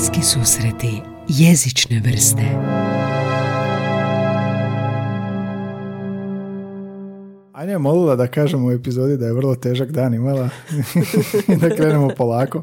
[0.00, 2.42] Bliski susreti jezične vrste
[7.52, 10.48] Anja je molila da kažemo u epizodi da je vrlo težak dan imala
[11.52, 12.62] i da krenemo polako.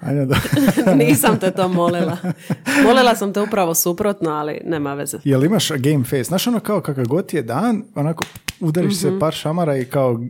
[0.00, 0.36] Anja, da...
[1.04, 2.16] Nisam te to molila.
[2.84, 5.18] Molila sam te upravo suprotno, ali nema veze.
[5.24, 6.24] Jel imaš game face?
[6.24, 8.24] Znaš ono kao kakav god je dan, onako
[8.60, 9.18] udariš se Mhm.
[9.18, 10.20] par šamara i kao uh,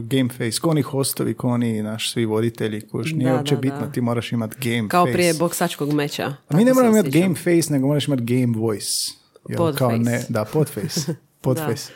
[0.00, 0.60] game face.
[0.60, 3.92] Ko oni hostovi, ko oni naš svi voditelji, koji nije Da, uopće da, bitno, da.
[3.92, 5.12] ti moraš imati game Kao face.
[5.12, 6.34] prije boksačkog meča.
[6.48, 9.12] A mi ne moramo imati game face, nego moraš imati game voice.
[9.48, 9.78] Jel, Podface.
[9.78, 11.14] Kao ne, da, podface.
[11.40, 11.92] Podface.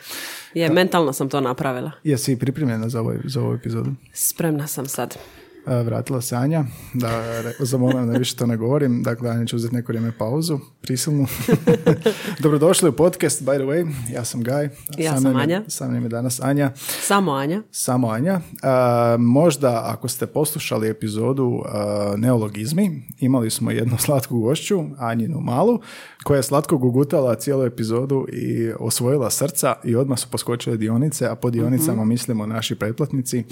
[0.53, 1.91] Je, mentalno sam to napravila.
[2.03, 3.91] Jesi pripremljena za, ovaj, za ovu epizodu?
[4.13, 5.17] Spremna sam sad.
[5.67, 7.23] E, Vratila se Anja, da
[7.59, 9.03] zamolim da više to ne govorim.
[9.03, 11.27] Dakle, Anja će uzeti neko vrijeme pauzu, prisilnu.
[12.39, 13.91] Dobrodošli u podcast, by the way.
[14.13, 14.69] Ja sam Gaj.
[14.97, 15.63] Ja Sa sam je- Anja.
[15.67, 16.71] Sa mnom je danas Anja.
[17.01, 17.61] Samo Anja.
[17.71, 18.33] Samo Anja.
[18.33, 18.41] E,
[19.17, 21.67] možda ako ste poslušali epizodu e,
[22.17, 25.79] Neologizmi, imali smo jednu slatku gošću, Anjinu Malu,
[26.23, 31.35] koja je slatko gugutala cijelu epizodu i osvojila srca i odmah su poskočile dionice, a
[31.35, 33.43] po dionicama mislimo naši pretplatnici.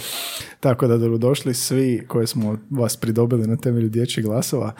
[0.59, 4.73] Tako da dobrodošli svi koje smo vas pridobili na temelju dječjih glasova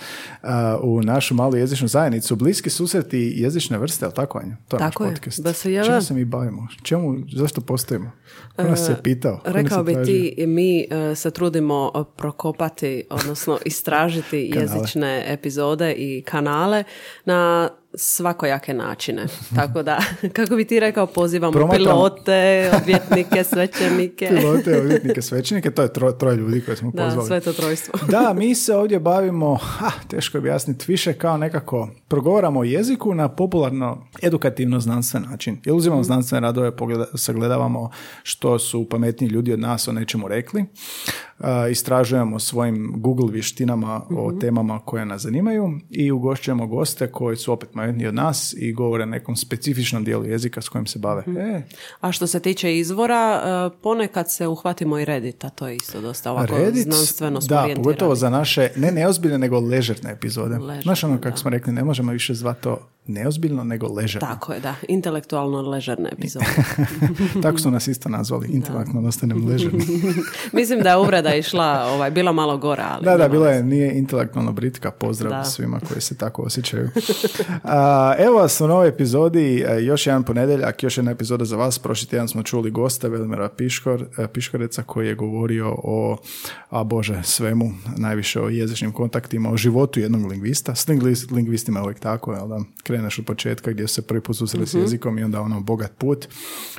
[0.82, 2.36] u našu malu jezičnu zajednicu.
[2.36, 4.58] Bliski susreti jezične vrste, ali tako Anja?
[4.68, 5.16] To je Tako naš je.
[5.16, 5.44] podcast.
[5.44, 5.84] BSJV.
[5.86, 6.68] Čemu se mi bavimo?
[6.84, 8.12] Čemu, zašto postojimo?
[8.56, 9.38] Ko nas se pitao?
[9.38, 15.94] Ko je Rekao bi ti, mi e, se trudimo e, prokopati, odnosno istražiti jezične epizode
[15.94, 16.84] i kanale
[17.26, 19.26] na svakojake načine.
[19.56, 20.00] Tako da,
[20.34, 24.28] kako bi ti rekao, pozivamo Promatramo- pilote, odvjetnike, svećenike.
[24.30, 27.28] Pilote, odvjetnike, svećenike, to je tro, troje ljudi koje smo Da, pozvali.
[27.28, 28.00] sve to trojstvo.
[28.12, 33.16] Da, mi se ovdje bavimo, ha, teško je objasniti, više kao nekako progovaramo o jeziku
[33.16, 35.58] na popularno edukativno znanstven način.
[35.66, 37.90] Ili uzimamo znanstvene radove, pogleda, sagledavamo
[38.24, 40.68] što su pametniji ljudi od nas o nečemu rekli, uh,
[41.72, 47.70] istražujemo svojim Google vještinama o temama koje nas zanimaju i ugošćujemo goste koji su opet
[47.74, 51.24] pametniji od nas i govore o nekom specifičnom dijelu jezika s kojim se bave.
[51.40, 51.62] E,
[52.00, 56.32] A što se tiče izvora, e, ponekad se uhvatimo i Reddita, to je isto dosta
[56.32, 60.58] ovako Reddit, znanstveno da, pogotovo za naše, ne neozbiljne, nego ležerne epizode.
[60.58, 64.28] Ležerne, Znaš ono kako smo rekli, ne možemo više zvati to neozbiljno, nego ležerno.
[64.28, 64.76] Tako je, da.
[64.88, 66.46] Intelektualno ležerne epizode.
[67.44, 69.86] Tako su nas isto nazvali, intelektualno ostanem ležerni.
[70.54, 73.06] Mislim da je uvreda išla, ovaj, bila malo gora, ali...
[73.06, 75.44] Da, da, bila je, nije intelektualno britka, pozdrav Da.
[75.44, 76.90] svima koji se tako osjećaju.
[77.64, 81.80] A, evo vas u novoj epizodi, e, još jedan ponedjeljak, još jedna epizoda za vas.
[81.80, 86.18] Prošli tjedan smo čuli gosta Velimira Piškor, e, Piškoreca koji je govorio o,
[86.70, 90.76] a bože, svemu, najviše o jezičnim kontaktima, o životu jednog lingvista.
[90.76, 92.60] S lingvis- lingvistima je uvijek tako, jel da
[93.00, 96.28] kreneš od početka gdje se prvi put susreli s jezikom i onda ono bogat put.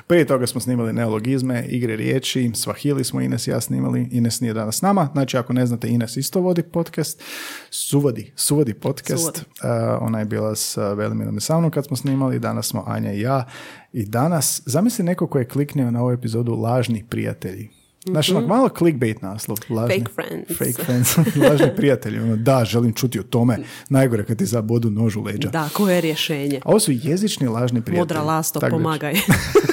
[0.06, 4.54] Prije toga smo snimali neologizme, igre riječi, Swahili smo Ines i ja snimali, Ines nije
[4.54, 7.22] danas s nama, znači ako ne znate Ines isto vodi podcast,
[7.70, 9.38] suvodi, suvodi podcast, Suvodi.
[9.38, 13.12] Uh, ona je bila s Velimirom i sa mnom kad smo snimali, danas smo Anja
[13.12, 13.46] i ja
[13.92, 17.79] i danas, zamisli neko ko je kliknio na ovu epizodu Lažni prijatelji.
[18.04, 19.58] Znači, onak malo clickbait naslov.
[19.68, 19.98] Lažni.
[19.98, 20.58] Fake friends.
[20.58, 21.16] Fake friends.
[21.50, 22.18] Lažni prijatelji.
[22.18, 23.58] Ono, da, želim čuti o tome.
[23.88, 25.48] Najgore kad ti zabodu nož u leđa.
[25.48, 26.60] Da, koje je rješenje?
[26.64, 28.00] A ovo su jezični lažni prijatelji.
[28.00, 29.14] Modra lasto, Tako pomagaj.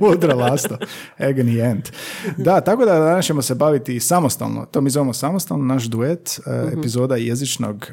[0.00, 0.78] Modra lasta.
[1.18, 1.82] Agony end.
[2.36, 4.66] Da, tako da danas ćemo se baviti samostalno.
[4.66, 6.78] To mi zovemo samostalno, naš duet, Mhm.
[6.78, 7.92] epizoda jezičnog e,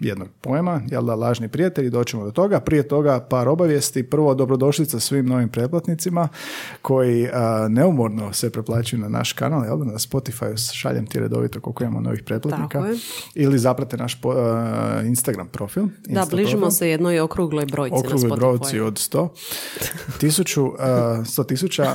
[0.00, 2.60] jednog pojma, jel da, lažni prijatelji, doćemo do toga.
[2.60, 4.02] Prije toga par obavijesti.
[4.02, 6.28] Prvo, dobrodošlica svim novim pretplatnicima
[6.82, 7.30] koji e,
[7.68, 10.32] neumorno se preplaćuju na naš kanal, jel da, na Spotify
[10.72, 12.68] šaljem ti redovito koliko imamo novih pretplatnika.
[12.70, 12.98] Tako je.
[13.36, 15.82] Ili zaprate naš po- e, Instagram profil.
[15.84, 16.70] Da, Insta bližimo profil.
[16.70, 18.80] se jednoj okrugloj brojci Okrugli na brojci Spotify.
[18.80, 19.28] od 100.
[20.18, 20.74] Tisuću, uh,
[21.32, 21.92] 100 tisuća.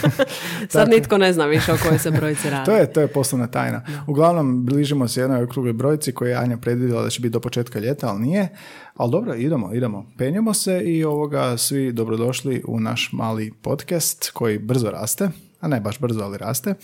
[0.68, 2.64] Sad nitko ne zna više o kojoj se brojci radi.
[2.64, 3.82] to, je, to je poslovna tajna.
[4.06, 7.78] Uglavnom, bližimo se jednoj okrugloj brojci koju je Anja predvidjela da će biti do početka
[7.78, 8.48] ljeta, ali nije.
[8.94, 10.06] Ali dobro, idemo, idemo.
[10.18, 15.30] Penjemo se i ovoga svi dobrodošli u naš mali podcast koji brzo raste
[15.60, 16.74] a ne baš brzo, ali raste.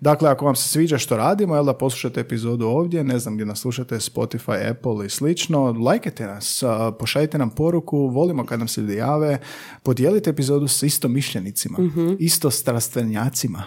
[0.00, 3.46] Dakle, ako vam se sviđa što radimo, jel da poslušate epizodu ovdje, ne znam gdje
[3.46, 6.62] nas slušate, Spotify, Apple i slično, lajkajte nas,
[6.98, 9.38] pošaljite nam poruku, volimo kad nam se ljudi jave,
[9.82, 11.78] podijelite epizodu s isto mišljenicima,
[12.18, 13.62] isto strastvenjacima.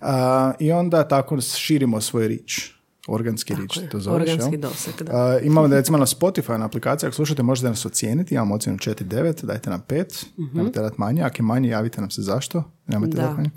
[0.00, 2.81] A, I onda tako širimo svoj rič.
[3.08, 5.12] Organski rič, to zoveš, organski doseg, da.
[5.16, 8.78] A, imamo da recimo na Spotify na aplikaciji, ako slušate možete nas ocijeniti, imamo ocjenu
[8.78, 13.16] 4.9, dajte nam 5, nemojte dati manje, ako je manje javite nam se zašto, nemojte
[13.16, 13.22] Da.
[13.22, 13.50] dati manje.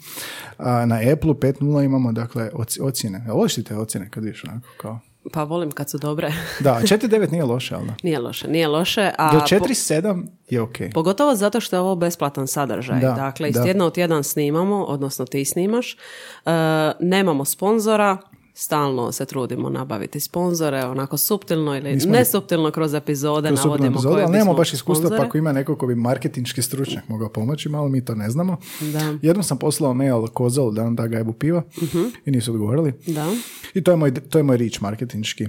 [0.58, 2.50] A, na Apple 5.0 imamo dakle
[2.82, 5.00] ocjene, voliš ti te ocjene kad vidiš onako kao...
[5.34, 6.34] Pa volim kad su dobre.
[6.60, 7.94] Da, 4.9 nije loše, ali da.
[8.04, 9.12] nije loše, nije loše.
[9.18, 10.76] A Do po- 4.7 je ok.
[10.94, 13.00] Pogotovo zato što je ovo besplatan sadržaj.
[13.00, 15.94] Da, dakle, iz tjedna u tjedan snimamo, odnosno ti snimaš.
[15.94, 15.98] E,
[17.00, 18.18] nemamo sponzora,
[18.58, 24.14] stalno se trudimo nabaviti sponzore, onako suptilno ili Nismo- nesuptilno kroz epizode su navodimo epizode,
[24.14, 27.70] koje ali nemamo baš iskustva, pa ako ima neko ko bi marketinški stručnjak mogao pomoći,
[27.70, 28.58] malo mi to ne znamo.
[28.94, 29.18] Da.
[29.22, 31.64] Jednom sam poslao mail Kozolu da nam da gajbu piva
[32.26, 32.94] i nisu odgovorili.
[33.08, 33.32] Da.
[33.74, 35.48] I to je moj, to je moj rič marketinški.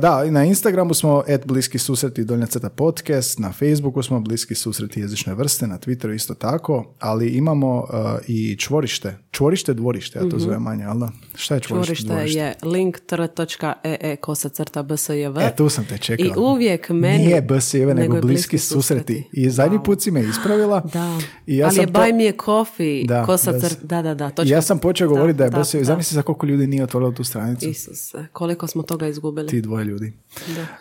[0.00, 4.54] Da, i na Instagramu smo at bliski susreti donja crta podcast, na Facebooku smo bliski
[4.54, 9.18] susreti jezične vrste, na Twitteru isto tako, ali imamo a, i čvorište.
[9.30, 11.10] Čvorište, dvorište, ja to zovem manje, ali da.
[11.34, 12.41] Šta je čvorište, Čvorište dvorište?
[12.42, 15.38] Je link.ee kosa crta bsjv.
[15.38, 16.28] E, tu sam te čekala.
[16.28, 17.18] I uvijek meni...
[17.18, 19.28] Nije BSJV, nego, je bliski susreti.
[19.32, 19.84] I zadnji Wow.
[19.84, 20.80] put si me ispravila.
[20.92, 21.18] Da.
[21.46, 23.78] I ja Ali sam je to- buy me a coffee Da, kosa da, crt...
[23.82, 24.30] Da, da, da.
[24.30, 24.54] Točka.
[24.54, 25.78] Ja sam počeo govoriti da je da, BSJV.
[25.78, 25.84] da.
[25.84, 27.68] Zamisli za koliko ljudi nije otvorilo tu stranicu.
[27.68, 29.48] Isuse, koliko smo toga izgubili.
[29.48, 30.12] Ti dvoje ljudi.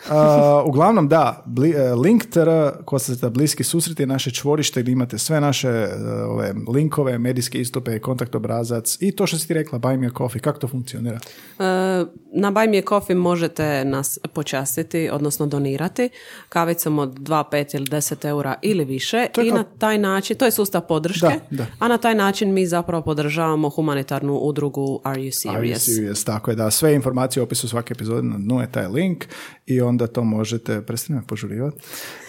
[0.10, 2.40] A, uglavnom, da, bli, e, link tr,
[2.86, 5.88] kosacrta bliski susreti je naše čvorište gdje imate sve naše e,
[6.24, 10.12] ove, linkove, medijske istupe, kontakt obrazac i to što si ti rekla, buy me a
[10.18, 11.20] coffee, kako to funkcionira?
[11.62, 16.10] E, Na Buy Me Coffee možete nas počastiti, odnosno donirati
[16.50, 20.46] kavicom od 2, 5 ili 10 eura ili više i kao- na taj način, to
[20.46, 21.66] je sustav podrške, Da, da.
[21.80, 25.86] a na taj način mi zapravo podržavamo humanitarnu udrugu Are You Are you Serious?
[25.86, 26.24] serious?
[26.24, 26.72] Tako je, da.
[26.72, 29.26] Sve informacije u opisu svake epizode na dnu je taj link
[29.66, 31.78] i onda to možete, prestani me požurivati,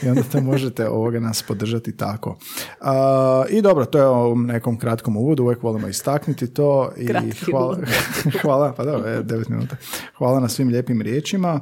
[0.03, 2.39] i onda to možete ovoga nas podržati tako.
[2.81, 7.07] A, I dobro, to je u nekom kratkom uvodu, uvijek volimo istaknuti to i
[7.45, 7.79] hvala,
[8.43, 9.77] hvala, pa da, devet minuta.
[10.19, 11.61] Hvala na svim lijepim riječima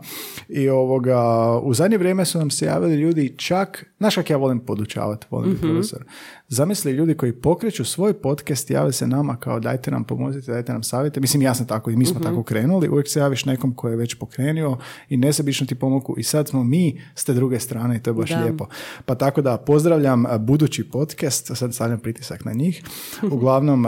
[0.48, 4.60] i ovoga, u zadnje vrijeme su nam se javili ljudi čak, znaš kak ja volim
[4.60, 6.04] podučavati, volim biti profesor.
[6.52, 10.82] Zamisli ljudi koji pokreću svoj podcast, jave se nama kao dajte nam pomozite, dajte nam
[10.82, 11.20] savjete.
[11.20, 12.88] Mislim, ja sam tako i mi smo tako krenuli.
[12.88, 14.76] Uvijek se javiš nekom ko je već pokrenio
[15.08, 18.14] i nesebično ti pomogu i sad smo mi s te druge strane i to je
[18.14, 18.41] baš Da.
[18.41, 18.67] lijepo.
[19.05, 22.82] Pa tako da pozdravljam budući podcast, sad stavljam pritisak na njih.
[23.32, 23.87] Uglavnom,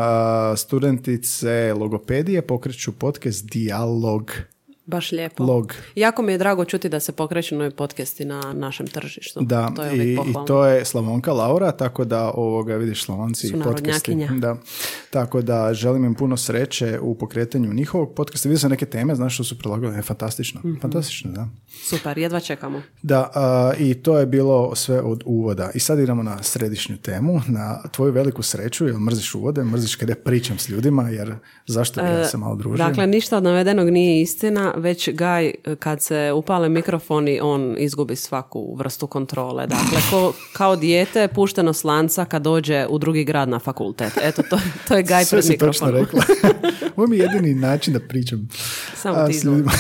[0.56, 4.30] studentice logopedije pokreću podcast Dialog.
[4.92, 5.44] Baš lijepo.
[5.44, 5.74] Log.
[5.94, 9.40] Jako mi je drago čuti da se pokreću novi podcasti na našem tržištu.
[9.40, 10.16] Da, to je i, i
[10.46, 14.26] to je Slavonka Laura, tako da ovoga vidiš Slavonci i podcasti.
[14.38, 14.56] Da.
[15.10, 18.48] Tako da želim im puno sreće u pokretanju njihovog podcasta.
[18.48, 20.60] Vidio sam neke teme, znaš što su prilagodile, fantastično.
[20.64, 20.80] Mhm.
[20.80, 21.48] Fantastično, da.
[21.84, 22.82] Super, jedva čekamo.
[23.02, 25.70] Da, a, i to je bilo sve od uvoda.
[25.74, 30.14] I sad idemo na središnju temu, na tvoju veliku sreću, jer mrziš uvode, mrziš kada
[30.14, 31.34] pričam s ljudima, jer
[31.66, 32.86] zašto bi ja se malo družio?
[32.86, 38.76] Dakle, ništa od navedenog nije istina, već Gaj, kad se upale mikrofoni, on izgubi svaku
[38.76, 39.66] vrstu kontrole.
[39.66, 44.12] Dakle, ko, kao dijete pušteno s lanca kad dođe u drugi grad na fakultet.
[44.22, 44.58] Eto, to,
[44.88, 45.94] to je Gaj Sve pred mikrofonom.
[45.94, 46.22] rekla.
[46.96, 48.48] Ovo mi je jedini način da pričam
[48.96, 49.72] Samo a, ti s ljudima.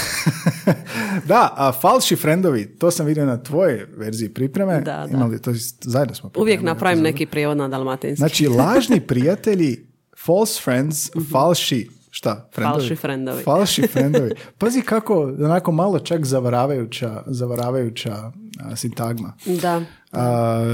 [1.32, 4.80] da, a falši friendovi, to sam vidio na tvojoj verziji pripreme.
[4.80, 5.16] Da, da.
[5.16, 5.50] Imali, to,
[5.80, 8.18] zajedno smo Uvijek napravim neki prijevod na dalmatinski.
[8.18, 9.86] Znači, lažni prijatelji,
[10.24, 12.48] false friends, falši, šta?
[12.54, 12.80] Friendovi?
[12.80, 13.42] Falši friendovi.
[13.42, 14.30] Falši friendovi.
[14.58, 19.32] Pazi kako, onako malo čak zavaravajuća, zavaravajuća a, sintagma.
[19.46, 19.84] Da.
[20.12, 20.64] A,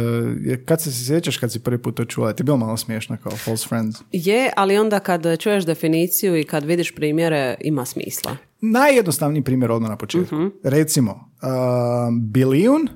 [0.64, 3.36] kad se sjećaš kad si prvi put to čula, ti je bilo malo smiješno kao
[3.36, 3.98] false friends?
[4.12, 8.36] Je, ali onda kad čuješ definiciju i kad vidiš primjere, ima smisla.
[8.60, 10.36] Najjednostavniji primjer odmah na početku.
[10.62, 12.88] Recimo, a, bilijun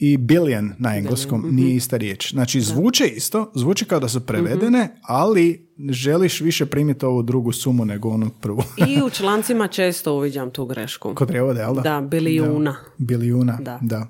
[0.00, 2.32] i billion na engleskom nije ista riječ.
[2.32, 7.84] Znači, zvuče isto, zvuči kao da su prevedene, ali želiš više primiti ovu drugu sumu
[7.84, 8.62] nego onu prvu.
[8.88, 11.14] I u člancima često uviđam tu grešku.
[11.14, 11.80] Kod prijevode, jel da?
[11.80, 12.76] Da, bilijuna.
[12.98, 13.78] Bilijuna, Da.
[13.82, 14.06] da.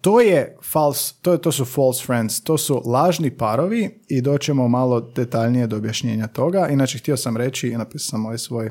[0.00, 4.68] To je false, to, je, to su false friends, to su lažni parovi i doćemo
[4.68, 6.68] malo detaljnije do objašnjenja toga.
[6.68, 8.70] Inače, htio sam reći, i napisao sam ovaj svoj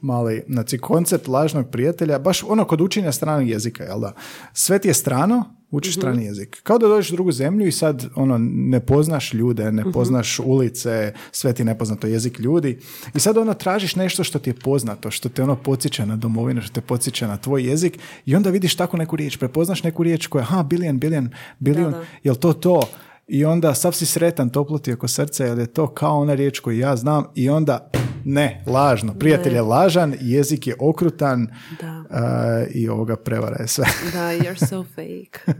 [0.00, 4.12] mali, znači, koncept lažnog prijatelja, baš ono kod učenja stranog jezika, jel da?
[4.52, 6.60] Sve ti je strano, učiš strani jezik.
[6.62, 11.12] Kao da dođeš u drugu zemlju i sad ono ne poznaš ljude, ne poznaš ulice,
[11.32, 12.78] sve ti je nepoznato jezik ljudi
[13.14, 16.62] i sad ono tražiš nešto što ti je poznato, što te ono podsjeća na domovinu,
[16.62, 20.26] što te podsjeća na tvoj jezik i onda vidiš tako neku riječ, prepoznaš neku riječ
[20.26, 22.04] koja, ha, billion, billion, billion, Da, da.
[22.24, 22.82] jel to to?
[23.28, 26.60] I onda sav si sretan, toplo ti oko srca, jer je to kao ona riječ
[26.60, 27.90] koju ja znam i onda
[28.24, 29.14] ne, lažno.
[29.14, 31.46] Prijatelj je lažan, jezik je okrutan
[31.80, 32.04] Da.
[32.10, 33.84] a, i ovoga prevara je sve.
[34.12, 35.52] Da, you're so fake.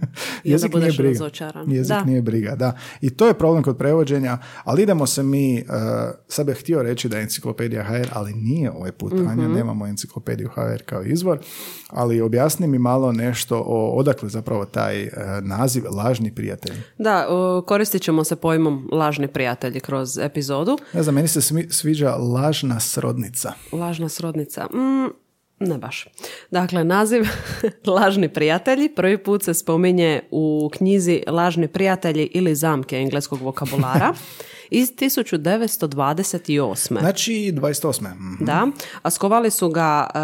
[0.44, 1.08] I Jezik nije briga.
[1.08, 1.72] razočaran.
[1.72, 2.04] Jezik da.
[2.04, 2.72] nije briga, da.
[3.00, 5.74] I to je problem kod prevođenja, ali idemo se mi, uh,
[6.28, 9.52] sad bih htio reći da je enciklopedija HR, ali nije ovaj put, Anja, Mhm.
[9.54, 11.38] nemamo enciklopediju HR kao izvor,
[11.88, 15.10] ali objasni mi malo nešto o odakle zapravo taj uh,
[15.42, 16.76] naziv lažni prijatelj.
[16.98, 20.78] Da, o, koristit ćemo se pojmom lažni prijatelji kroz epizodu.
[20.92, 23.52] Ne znam, meni se smi- sviđa lažna srodnica.
[23.72, 24.66] Lažna srodnica.
[24.66, 25.06] Mm,
[25.60, 26.08] ne baš.
[26.50, 27.22] Dakle, naziv
[27.96, 34.14] Lažni prijatelji prvi put se spominje u knjizi Lažni prijatelji ili zamke engleskog vokabulara
[34.70, 37.00] iz 1928.
[37.00, 38.02] Znači 28.
[38.14, 38.44] Mhm.
[38.44, 38.66] Da,
[39.02, 40.20] a skovali su ga, uh,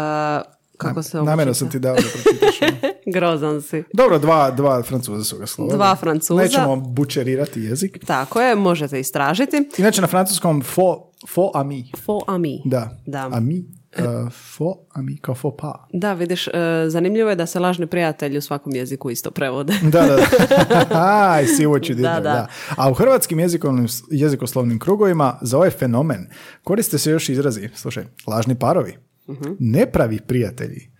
[0.77, 2.59] kako se ovo Namjerno sam ti dao da pročitaš.
[3.15, 3.83] Grozan si.
[3.93, 5.77] Dobro, dva, dva francuza su ga slovili.
[5.77, 6.41] Dva Francuza.
[6.41, 8.05] Nećemo bučerirati jezik.
[8.05, 9.69] Tako je, možete istražiti.
[9.77, 11.91] Inače na francuskom faux, faux ami.
[12.05, 12.61] Faux ami.
[12.65, 12.97] Da.
[13.05, 13.29] Da.
[13.33, 13.65] Ami.
[13.99, 15.75] Uh, faux ami, kao faux pas.
[15.93, 16.51] Da, vidiš, e,
[16.87, 19.73] zanimljivo je da se lažni prijatelji u svakom jeziku isto prevode.
[19.91, 21.39] Da, da, da.
[21.43, 22.19] I see what you did Da, da.
[22.19, 22.47] da.
[22.77, 26.27] A u hrvatskim jezikovnim, jezikoslovnim krugovima za ovaj fenomen
[26.63, 28.97] koriste se još izrazi, slušaj, lažni parovi,
[29.29, 29.53] Mhm.
[29.59, 30.91] nepravi prijatelji,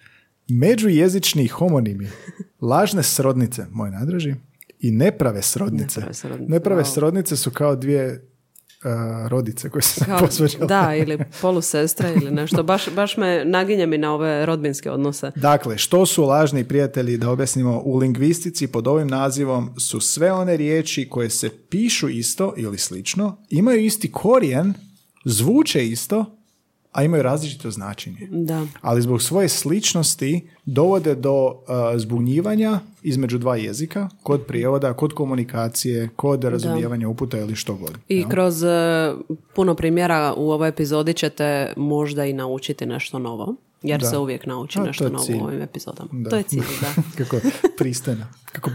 [0.47, 2.07] međujezični homonimi,
[2.61, 4.35] lažne srodnice, moj nadraži,
[4.79, 5.99] i neprave srodnice.
[5.99, 6.93] Neprave srodnice, Neprave wow.
[6.93, 8.11] srodnice su kao dvije
[8.85, 10.67] uh, rodice koje se posvađale.
[10.67, 12.63] da, ili polusestre ili nešto.
[12.63, 15.31] Baš, baš me naginje mi na ove rodbinske odnose.
[15.35, 20.57] Dakle, što su lažni prijatelji, da objasnimo, u lingvistici pod ovim nazivom su sve one
[20.57, 24.73] riječi koje se pišu isto ili slično, imaju isti korijen,
[25.25, 26.34] zvuče isto,
[26.95, 28.27] a imaju različito značenje.
[28.31, 28.65] Da.
[28.81, 31.55] Ali zbog svoje sličnosti dovode do uh,
[31.95, 37.97] zbunjivanja između dva jezika, kod prijevoda, kod komunikacije, kod razumijevanja uputa ili što god.
[38.07, 38.67] I kroz e,
[39.55, 43.55] puno primjera u ovoj epizodi ćete možda i naučiti nešto novo.
[43.85, 44.09] Jer Da.
[44.09, 46.09] se uvijek nauči A, nešto novo u ovim epizodama.
[46.11, 46.29] Da.
[46.29, 46.93] To je cilj, da.
[47.23, 47.37] kako
[47.77, 48.27] pristojna.
[48.51, 48.69] Kako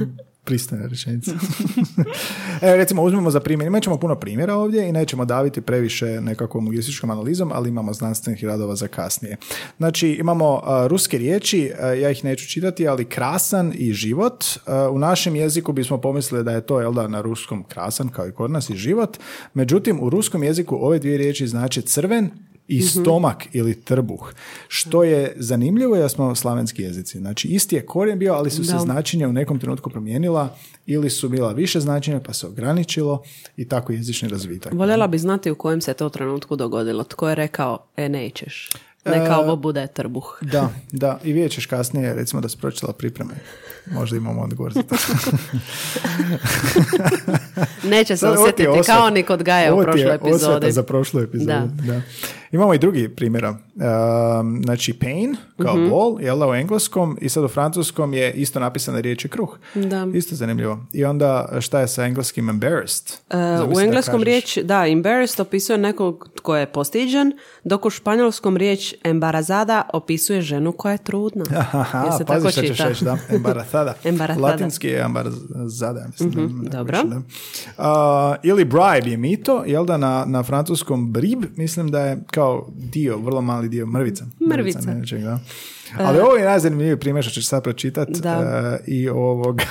[0.45, 1.31] pristojna rečenica.
[2.62, 3.67] Evo, recimo, uzmemo za primjer.
[3.67, 8.45] Imat ćemo puno primjera ovdje i nećemo daviti previše nekakvom lingvističkom analizom, ali imamo znanstvenih
[8.45, 9.37] radova za kasnije.
[9.76, 14.45] Znači, imamo a, ruske riječi, a, ja ih neću čitati, ali krasan i život.
[14.67, 18.29] A, u našem jeziku bismo pomislili da je to, jel da, na ruskom krasan, kao
[18.29, 19.19] i kod nas, i život.
[19.55, 22.31] Međutim, u ruskom jeziku ove dvije riječi znači crven
[22.70, 24.32] i stomak ili trbuh.
[24.68, 27.18] Što je zanimljivo jer smo slavenski jezici.
[27.18, 28.78] Znači isti je korijen bio, ali su se Da.
[28.78, 33.22] značenja u nekom trenutku promijenila ili su bila više značenja pa se ograničilo
[33.56, 34.72] i tako jezični razvitak.
[34.72, 37.04] Voljela bi znati u kojem se to trenutku dogodilo.
[37.04, 38.70] Tko je rekao, e, nećeš.
[39.04, 40.38] Neka ovo bude trbuh.
[40.52, 41.20] Da, da.
[41.24, 43.34] I vidjet ćeš kasnije, recimo da si pročitala pripreme.
[43.86, 44.96] Možda imamo odgovor za to.
[47.84, 50.72] Neće se osjetiti kao ni kod Gaja u Ovo ti je prošloj epizodi.
[50.72, 51.50] za prošlu epizodu.
[51.50, 51.66] Da.
[51.84, 52.00] Da.
[52.52, 53.50] Imamo i drugi primjera.
[53.50, 55.88] Um, znači pain kao Mhm.
[55.88, 59.49] bol, jel da u engleskom i sad u francuskom je isto napisana riječ je kruh.
[59.75, 60.07] Da.
[60.14, 60.78] Isto zanimljivo.
[60.92, 61.21] I onda
[61.61, 63.16] šta je sa engleskim embarrassed?
[63.30, 67.33] Zamisli u da engleskom kažeš- riječ, da, embarrassed opisuje nekog tko je postiđen,
[67.64, 69.61] dok u španjolskom riječ embarazada
[69.92, 71.45] opisuje ženu koja je trudna.
[71.73, 73.19] Aha, se pazi ćeš reći, da.
[73.30, 73.95] Embarazada.
[74.04, 74.47] Embarazada.
[74.47, 76.30] Latinski je embarazada, mislim.
[76.30, 76.99] da- da dobro.
[77.04, 77.21] da.
[77.78, 82.39] A, ili bribe je mito, jel da na, na francuskom brib, mislim da je kao
[82.70, 84.25] dio, vrlo mali dio, mrvica.
[84.49, 84.80] Mrvica.
[84.80, 85.38] ne, nečeg, da.
[85.99, 88.30] Ali ovo je najzanimljiviji primjer što ćeš sad pročitat Da.
[88.80, 89.62] e, i ovog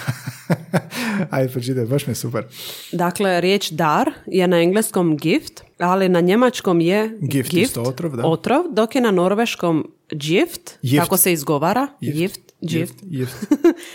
[1.29, 2.43] ajde pročitaj, baš mi je super.
[2.91, 8.27] Dakle, riječ dar je na engleskom gift, ali na njemačkom je Gift isto otrov, da.
[8.27, 10.99] otrov, dok je na norveškom gift, Gift.
[10.99, 12.17] kako se izgovara, Gift.
[12.17, 13.35] gift, gift, Gift.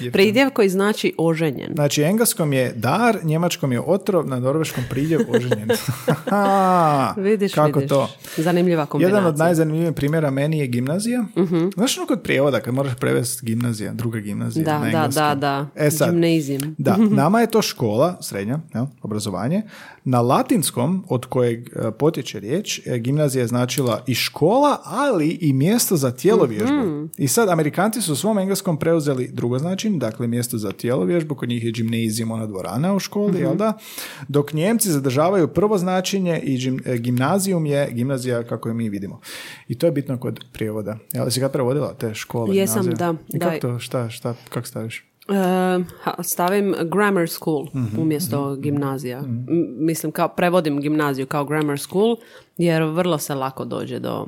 [0.01, 0.13] Gift.
[0.13, 1.73] pridjev koji znači oženjen.
[1.75, 5.69] Znači, engleskom je dar, njemačkom je otrov, na norveškom pridjev oženjen.
[7.17, 7.89] Vidiš, kako vidiš.
[7.89, 8.09] to?
[8.37, 9.17] Zanimljiva kombinacija.
[9.17, 11.25] Jedan od najzanimljivijih primjera meni je gimnazija.
[11.39, 11.67] Mhm.
[11.75, 15.67] Znaš ono kod prijevoda, kad moraš prevesti gimnazija, druga gimnazija Da, na da, da, da.
[15.75, 16.75] E sad, Gymnasium.
[16.79, 19.63] da, nama je to škola, srednja, jel, obrazovanje.
[20.07, 25.53] Na latinskom, od kojeg e, potječe riječ, e, gimnazija je značila i škola, ali i
[25.53, 26.75] mjesto za tjelovježbu.
[26.77, 27.05] Mhm.
[27.19, 31.49] I sad, Amerikanci su u svom engleskom preuzeli drugo značenje, dakle mjesto za tjelovježbu, kod
[31.49, 33.43] njih je gimnazijum, ona dvorana u školi, Mhm.
[33.43, 33.73] jel da?
[34.29, 39.21] Dok Njemci zadržavaju prvo značenje i gim, e, gimnazijum je gimnazija kako je mi vidimo.
[39.69, 40.99] I to je bitno kod prijevoda.
[41.13, 42.57] Jel si kad prevodila te škole?
[42.57, 42.97] Jesam, gimnazije?
[42.97, 43.47] da, I da.
[43.47, 45.05] kako to, šta, šta, kako staviš?
[45.99, 49.19] Ha, stavim grammar school Mhm, umjesto gimnazija.
[49.19, 49.47] M-
[49.79, 52.17] Mislim, kao prevodim gimnaziju kao grammar school,
[52.59, 54.27] jer vrlo se lako dođe do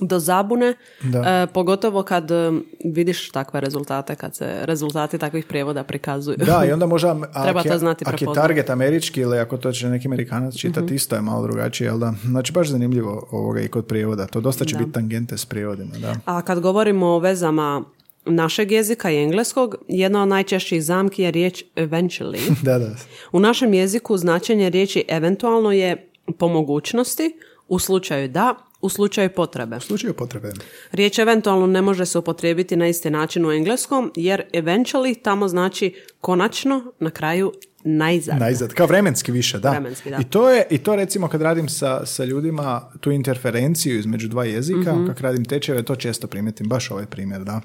[0.00, 1.18] do zabune, Da.
[1.20, 2.52] E, pogotovo kad e,
[2.86, 6.36] vidiš takve rezultate, kad se rezultati takvih prijevoda prikazuju.
[6.38, 9.88] Da, i onda možda, Treba to znati ako je target američki ili ako to će
[9.88, 10.94] neki amerikanac čitati, Mhm.
[10.94, 12.14] isto je malo drugačije, jel da?
[12.24, 14.26] Znači, baš zanimljivo ovoga i kod prijevoda.
[14.26, 16.14] To dosta će biti tangente s prijevodima, da.
[16.26, 17.84] A kad govorimo o vezama
[18.26, 22.38] našeg jezika i engleskog, jedna od najčešćih zamki je riječ eventually.
[22.62, 22.96] Da, da.
[23.32, 27.34] U našem jeziku značenje riječi eventualno je po mogućnosti,
[27.68, 29.76] u slučaju da, u slučaju potrebe.
[29.76, 30.52] U slučaju potrebe.
[30.92, 35.94] Riječ eventualno ne može se upotrijebiti na isti način u engleskom, jer eventually tamo znači
[36.26, 37.52] konačno, na kraju,
[37.84, 38.38] najzad.
[38.38, 39.70] Najzad, kao vremenski više, da.
[39.70, 40.16] Vremenski, da.
[40.16, 42.68] I to je, i to recimo kad radim sa, sa ljudima
[43.00, 45.06] tu interferenciju između dva jezika, Mhm.
[45.06, 47.60] kad radim tečajeve, to često primetim, baš ovaj primjer, da.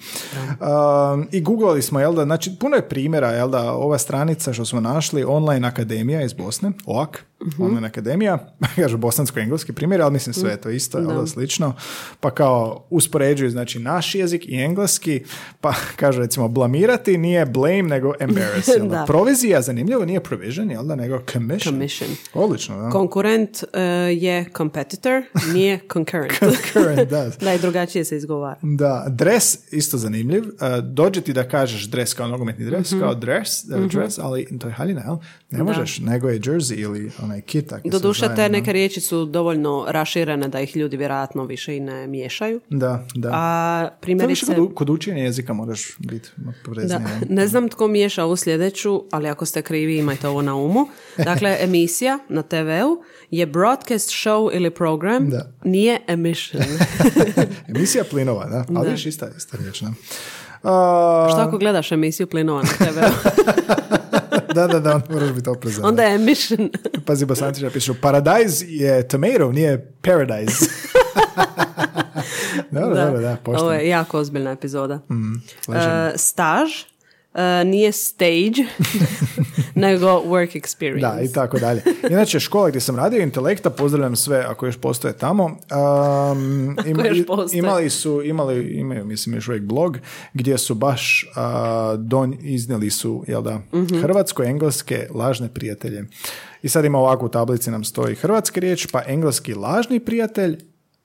[1.12, 4.65] Um, I googlali smo, jel da, znači puno je primjera, jel da, ova stranica što
[4.65, 7.63] smo našli, online akademija iz Bosne, OAK, Mhm.
[7.63, 8.38] online akademija,
[8.75, 11.74] kažu bosansko-engleski primjer, ali mislim sve je to isto, jel da, slično,
[12.20, 15.24] pa kao uspoređuju, znači naš jezik i engleski,
[15.62, 18.96] pa kaže recimo blamirati nije blame, nego embarrass, jel da.
[18.96, 19.05] Da.
[19.08, 21.74] Provizija, zanimljivo, nije provision, jel da, nego commission.
[21.74, 22.10] Commission.
[22.34, 22.89] Odlično, da.
[22.89, 23.81] Konkurent e,
[24.20, 26.34] je competitor, nije concurrent.
[26.39, 27.29] Concurrent, da.
[27.46, 28.55] da, i drugačije se izgovara.
[28.62, 30.43] Da, dres, isto zanimljiv.
[30.43, 30.51] Uh,
[30.84, 33.00] dođe ti da kažeš dres kao nogometni dres, Mhm.
[33.01, 35.15] kao dress, uh, dress, ali to je haljina, jel?
[35.51, 37.72] Ne možeš, nego je jersey ili onaj kit.
[37.84, 42.60] Doduše, te neke riječi su dovoljno raširene da ih ljudi vjerojatno više i ne miješaju.
[42.70, 43.29] Da, da.
[43.34, 44.55] A primjerice...
[44.55, 46.29] kod, kod učenja jezika moraš biti
[46.88, 50.88] Da, ne znam tko miješa ovu sljedeću, ali ako ste krivi imajte ovo na umu.
[51.17, 55.51] Dakle, emisija na TV-u je broadcast show ili program, Da.
[55.63, 56.63] nije emission.
[57.69, 58.65] Emisija plinova, da.
[58.69, 58.91] Ali Da.
[58.91, 59.88] viš ista, ista riječ, da.
[60.63, 63.31] A, Što ako gledaš emisiju plinova na TV-u?
[64.55, 65.86] da, da, da, moraš biti oprezan.
[65.86, 66.69] Onda je emission.
[67.05, 70.65] Pazi, bosanci pišu, paradise je tomato, nije paradise.
[72.71, 73.63] dobro, dobro, da, pošteno.
[73.63, 75.00] Ovo je jako ozbiljna epizoda.
[75.62, 75.91] slažem.
[75.91, 76.69] E, staž
[77.33, 78.63] e, nije stage,
[79.75, 81.00] nego work experience.
[81.15, 81.81] Da, i tako dalje.
[82.09, 85.45] Inače, škola gdje sam radio intelekta, pozdravljam sve ako još postoje tamo.
[85.45, 87.59] Um, im- još postoje.
[87.59, 89.97] imali su, imali, imaju, mislim, još uvijek blog
[90.33, 91.41] gdje su baš uh,
[92.00, 93.95] don, iznijeli su, jel da, Mhm.
[93.95, 96.05] hrvatsko-engleske lažne prijatelje.
[96.61, 100.57] I sad ima ovako u tablici nam stoji hrvatska riječ, pa engleski lažni prijatelj,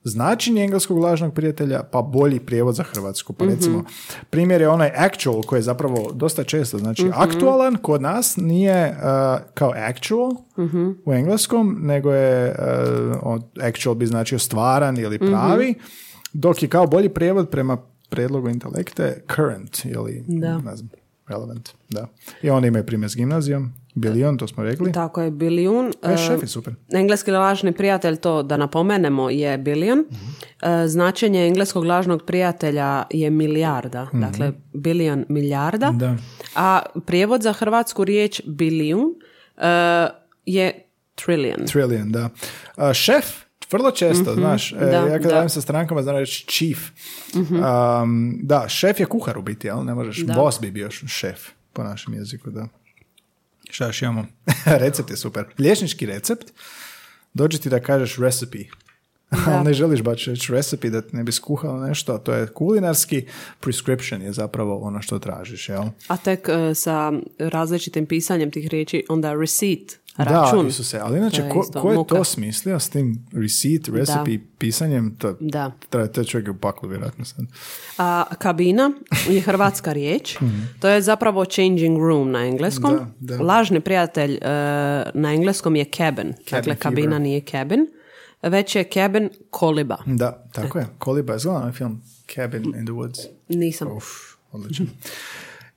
[0.07, 3.33] značenje engleskog lažnog prijatelja, pa bolji prijevod za hrvatsku.
[3.33, 3.83] Pa recimo,
[4.29, 8.97] primjer je onaj actual koji je zapravo dosta često, znači aktualan kod nas nije uh,
[9.53, 10.31] kao actual
[11.05, 12.55] u engleskom, nego je
[13.23, 15.75] uh, actual bi značio stvaran ili pravi,
[16.33, 17.77] dok je kao bolji prijevod prema
[18.09, 20.57] predlogu intelekte current ili Da.
[20.57, 20.89] ne znam,
[21.27, 21.69] relevant.
[21.89, 22.07] Da.
[22.41, 24.91] I onda imaju primjer s gimnazijom, bilion, to smo rekli.
[24.91, 25.93] Tako je, bilijun.
[26.03, 26.73] E, E, šef je super.
[26.91, 29.99] Engleski lažni prijatelj, to da napomenemo, je billion.
[29.99, 34.07] E, značenje engleskog lažnog prijatelja je milijarda.
[34.13, 35.91] Dakle, billion milijarda.
[35.91, 36.15] Da.
[36.55, 39.05] A prijevod za hrvatsku riječ bilijun
[39.57, 40.07] e,
[40.45, 40.83] je
[41.15, 41.65] trillion.
[41.65, 42.29] Trillion, da.
[42.75, 43.25] A, šef,
[43.71, 44.85] vrlo često, znaš, e, Mhm.
[44.85, 45.27] da, ja kad da.
[45.27, 45.29] Mhm.
[45.29, 46.79] radim sa strankama znam reći chief.
[47.35, 51.39] Um, da, šef je kuhar u biti, ali ne možeš, boss bi bio šef
[51.73, 52.67] po našem jeziku, da.
[53.69, 54.25] Šta još imamo?
[54.83, 55.45] recept je super.
[55.59, 56.53] Liječnički recept,
[57.33, 58.57] dođe ti da kažeš recipe.
[59.47, 63.25] ali ne želiš baš reći recipe da ne bi skuhao nešto, a to je kulinarski,
[63.59, 65.83] prescription je zapravo ono što tražiš, jel?
[66.07, 70.61] A tek e, sa različitim pisanjem tih riječi, onda receipt, račun.
[70.61, 72.15] Da, Isuse, ali inače, To je ko, ko je muka.
[72.15, 75.71] to smislio s tim receipt, recipe, pisanjem, to, Da.
[75.89, 77.45] to, to je čovjek u paklu, vjerojatno sad.
[77.97, 78.91] A kabina
[79.29, 80.37] je hrvatska riječ.
[80.79, 82.95] To je zapravo changing room na engleskom.
[82.95, 83.03] Mhm.
[83.19, 83.43] Da, da.
[83.43, 84.39] Lažni prijatelj e,
[85.13, 86.33] na engleskom je cabin.
[86.51, 86.77] dakle, fever.
[86.79, 87.87] kabina nije cabin.
[88.41, 89.97] Već je cabin koliba.
[90.05, 90.85] Da, tako je.
[90.97, 92.01] Koliba je ovaj film
[92.35, 93.27] Cabin in the Woods.
[93.49, 93.87] Nisam.
[93.91, 94.05] Uf,
[94.51, 94.87] odličan.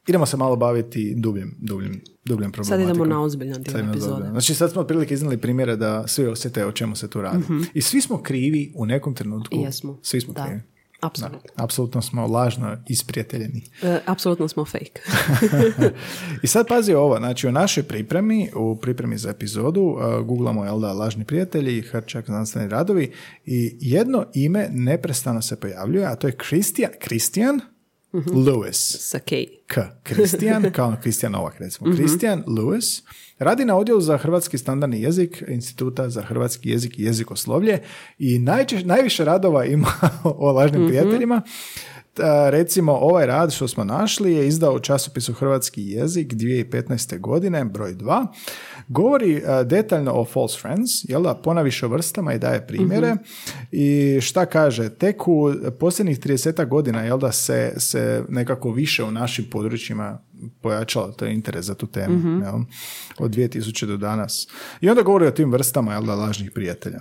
[0.06, 2.90] Idemo se malo baviti dubljim, dubljim, dubljim Sad problematikom.
[2.90, 4.28] idemo na ozbiljan dio Sad epizode.
[4.30, 7.44] Znači sad smo otprilike iznali primjere da svi osjete o čemu se tu radi.
[7.74, 9.56] I svi smo krivi u nekom trenutku.
[9.56, 9.98] Jesmo.
[10.02, 10.44] Svi smo Da.
[10.44, 10.60] krivi.
[11.00, 11.40] Apsolutno.
[11.54, 13.62] Apsolutno smo lažno isprijateljeni.
[13.82, 15.00] E, apsolutno smo fake.
[16.42, 20.80] I sad pazi ovo, znači u našoj pripremi, u pripremi za epizodu, uh, googlamo jel
[20.80, 23.12] da, lažni prijatelji, Hrčak, znanstveni radovi
[23.46, 26.36] i jedno ime neprestano se pojavljuje, a to je
[27.04, 27.60] Christian,
[28.10, 28.96] Christian Lewis.
[28.98, 29.34] Sa K.
[29.66, 29.80] K.
[30.04, 31.94] Christian, kao Kristijan Novak recimo.
[31.94, 33.02] Christian Lewis
[33.38, 37.78] radi na odjelu za hrvatski standardni jezik Instituta za hrvatski jezik i jezikoslovlje
[38.18, 39.92] i najčeš, najviše radova ima
[40.24, 41.42] o lažnim prijateljima.
[42.14, 47.20] Ta, recimo, ovaj rad što smo našli je izdao u časopisu Hrvatski jezik 2015.
[47.20, 48.26] godine, broj 2.
[48.88, 53.16] Govori a, detaljno o false friends, jel da, ponaviše o vrstama i daje primjere.
[53.72, 59.10] I šta kaže, tek u posljednjih 30 godina, jel da, se, se nekako više u
[59.10, 60.18] našim područjima
[60.60, 62.58] pojačalo to je interes za tu temu, jel?
[63.18, 64.48] od 2000 do danas.
[64.80, 67.00] I onda govori o tim vrstama, jel da, lažnih prijatelja.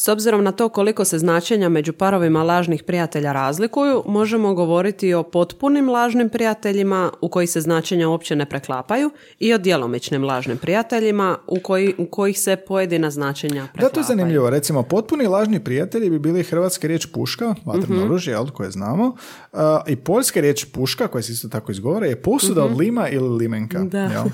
[0.00, 5.22] S obzirom na to koliko se značenja među parovima lažnih prijatelja razlikuju, možemo govoriti o
[5.22, 11.38] potpunim lažnim prijateljima u koji se značenja uopće ne preklapaju i o djelomičnim lažnim prijateljima
[11.46, 13.88] u, koji, u kojih se pojedina značenja preklapaju.
[13.88, 14.50] Da, to je zanimljivo.
[14.50, 18.04] Recimo, potpuni lažni prijatelji bi bili hrvatska riječ puška, vatrno Mhm.
[18.04, 19.06] oružje, jel, koje znamo,
[19.52, 23.28] uh, i poljska riječ puška, koja se isto tako izgovara, je posuda od lima ili
[23.28, 23.78] limenka.
[23.78, 23.88] Mhm.
[23.88, 23.98] Da.
[24.02, 24.24] jel?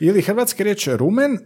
[0.00, 1.38] Ili hrvatska riječ rumen, uh,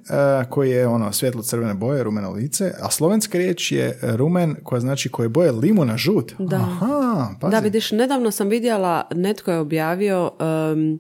[0.51, 5.09] koji je ono svjetlo crvene boje, rumeno lice, a slovenska riječ je rumen, koja znači
[5.09, 6.33] koje boje limuna žut.
[6.39, 6.57] Da.
[6.57, 7.51] Aha, pazi.
[7.51, 10.99] Da, vidiš, nedavno sam vidjela, netko je objavio em,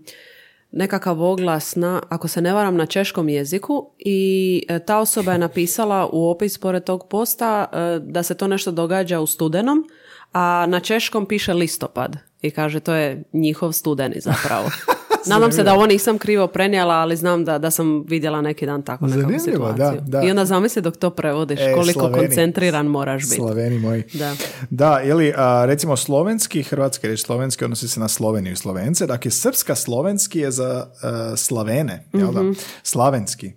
[0.72, 5.38] nekakav oglas na, ako se ne varam, na češkom jeziku i e, ta osoba je
[5.38, 9.84] napisala u opis pored tog posta e, da se to nešto događa u studenom,
[10.32, 14.70] a na češkom piše listopad i kaže to je njihov studeni zapravo.
[15.26, 18.82] Nadam se da ovo nisam krivo prenijela, ali znam da, da sam vidjela neki dan
[18.82, 20.00] tako neku Zanimljivo, da, situaciju.
[20.02, 20.22] da.
[20.22, 22.18] I onda zamisli dok to prevodiš, E, koliko Slaveni.
[22.20, 23.34] koncentriran moraš biti.
[23.34, 24.02] Slaveni moji.
[24.12, 24.34] Da.
[24.70, 28.74] Da, ili a, recimo slovenski, hrvatska riječ slovenski odnosi se na Sloveniju i Slovence,
[29.06, 30.64] dakle srpska slovenski je za
[31.02, 32.42] a, Slavene, jel da?
[32.42, 32.52] Mhm.
[32.84, 33.52] Slavenski.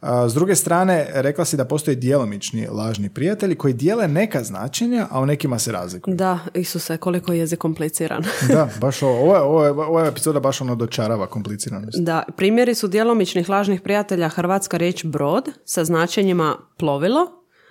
[0.00, 5.06] A, s druge strane, rekla si da postoje djelomični lažni prijatelji koji dijele neka značenja,
[5.10, 6.16] a u nekima se razlikuju.
[6.16, 8.24] Da, Isuse, koliko je jezik kompliciran.
[8.48, 10.74] Da, baš ovo, ovo, je- ovo, je- epizoda baš ono
[11.12, 11.98] dočarava kompliciranost.
[12.00, 17.26] Da, primjeri su djelomičnih lažnih prijatelja hrvatska riječ brod sa značenjima plovilo,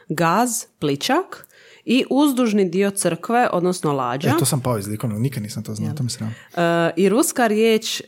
[0.10, 1.48] gaz, pličak
[1.86, 4.30] i uzdužni dio crkve, odnosno lađa.
[4.30, 6.36] E, to sam pao iz likovnog, nikad nisam to znao, to mi sram.
[6.56, 8.04] E, I ruska riječ e,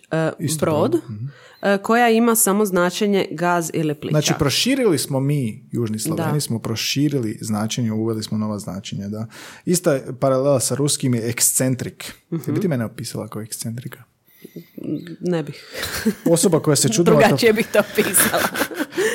[0.59, 1.25] brod, brod, mhm.
[1.61, 4.11] e, koja ima samo značenje gaz ili pličak.
[4.11, 6.39] Znači, proširili smo mi, južni Slaveni, Da.
[6.39, 9.27] smo proširili značenje, uveli smo nova značenja, da.
[9.65, 12.13] Ista paralela sa ruskim je ekscentrik.
[12.33, 12.43] Mhm.
[12.43, 14.03] Ti bi ti mene opisala kao ekscentrika?
[15.19, 15.63] Ne bih.
[16.25, 18.43] Osoba koja se čudnovato, Drugačije bih to pisala.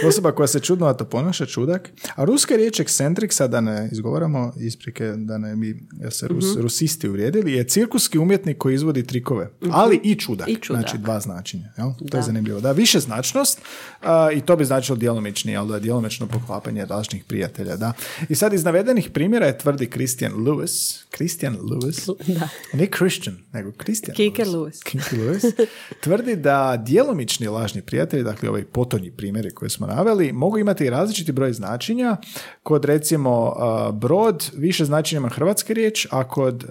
[0.05, 1.91] Osoba koja se čudnovato ponaša, čudak.
[2.15, 5.75] A ruska riječ ekscentrik, sad da ne izgovaramo isprike, da ne mi
[6.11, 6.61] se rus, Mhm.
[6.61, 10.49] rusisti uvrijedili, je cirkuski umjetnik koji izvodi trikove, ali i čudak.
[10.49, 10.83] I čudak.
[10.83, 11.69] Znači dva značenja.
[11.79, 11.91] Jel?
[12.11, 12.61] To je zanimljivo.
[12.61, 13.61] Da, više značnost
[14.03, 17.77] a, i to bi značilo djelomični, jel da, djelomično poklapanje različnih prijatelja.
[17.77, 17.93] Da.
[18.29, 22.49] I sad iz navedenih primjera je tvrdi Christian Lewis, Christian Lewis, Da.
[22.73, 24.59] ne Christian, nego Christian Kike Lewis.
[24.85, 25.13] Lewis.
[25.13, 25.67] Lewis,
[26.01, 31.33] tvrdi da djelomični lažni prijatelji, dakle ovaj potonji primjeri koje smo naveli, mogu imati različiti
[31.33, 32.17] broj značenja.
[32.63, 33.55] Kod recimo
[33.93, 36.65] brod više značenja ima hrvatska riječ, a kod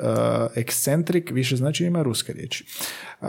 [0.55, 2.63] ekscentrik više značenja ima ruska riječ.
[3.21, 3.27] Uh,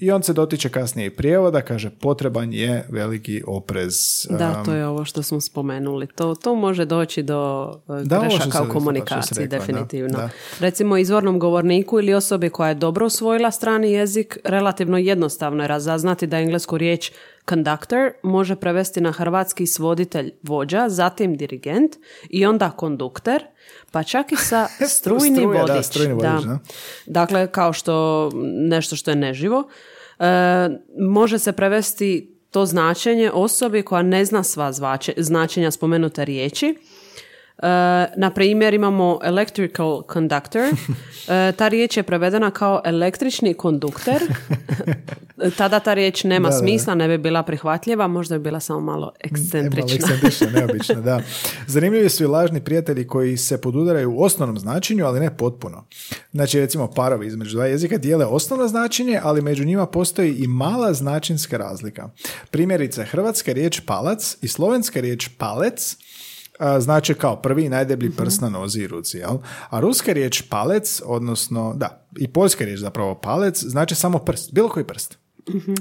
[0.00, 4.26] I on se dotiče kasnije i prijevoda, kaže potreban je veliki oprez.
[4.30, 6.06] Da, Um, to je ovo što smo spomenuli.
[6.06, 10.18] To, to može doći do e, Da, grešaka u komunikaciji, rekla, da, definitivno.
[10.18, 10.28] da.
[10.60, 16.26] Recimo, izvornom govorniku ili osobi koja je dobro usvojila strani jezik, relativno jednostavno je razaznati
[16.26, 17.12] da englesku riječ
[17.48, 21.96] conductor može prevesti na hrvatski svoditelj vođa, zatim dirigent
[22.30, 23.44] i onda kondukter,
[23.90, 25.86] pa čak i sa strujni Struja, da, vodič.
[25.86, 26.58] strujni vodič, da.
[27.06, 28.30] Dakle, kao što
[28.68, 29.68] nešto što je neživo,
[30.18, 30.24] e,
[30.98, 36.74] može se prevesti to značenje osobi koja ne zna sva zvače, značenja spomenute riječi.
[37.58, 37.66] E,
[38.16, 40.62] na primjer imamo electrical conductor.
[41.28, 44.22] E, ta riječ je prevedena kao električni kondukter.
[45.58, 46.58] Tada ta riječ nema Da, da, da.
[46.58, 49.94] smisla, ne bi bila prihvatljiva, možda bi bila samo malo Malo ekscentrična.
[49.94, 51.20] ekscentrična, neobična, da.
[51.66, 55.84] Zanimljivi su i lažni prijatelji koji se podudaraju u osnovnom značenju, ali ne potpuno.
[56.32, 60.92] Znači, recimo, parovi između dva jezika dijele osnovno značenje, ali među njima postoji i mala
[60.92, 62.08] značinska razlika.
[62.50, 65.96] Primjerice, hrvatska riječ palac i slovenska riječ palec
[66.80, 69.38] znači kao prvi i najdeblji prst na nozi i ruci, jel?
[69.70, 74.68] A ruska riječ palec, odnosno, da, i poljska riječ zapravo palec, znači samo prst, bilo
[74.68, 75.18] koji prst.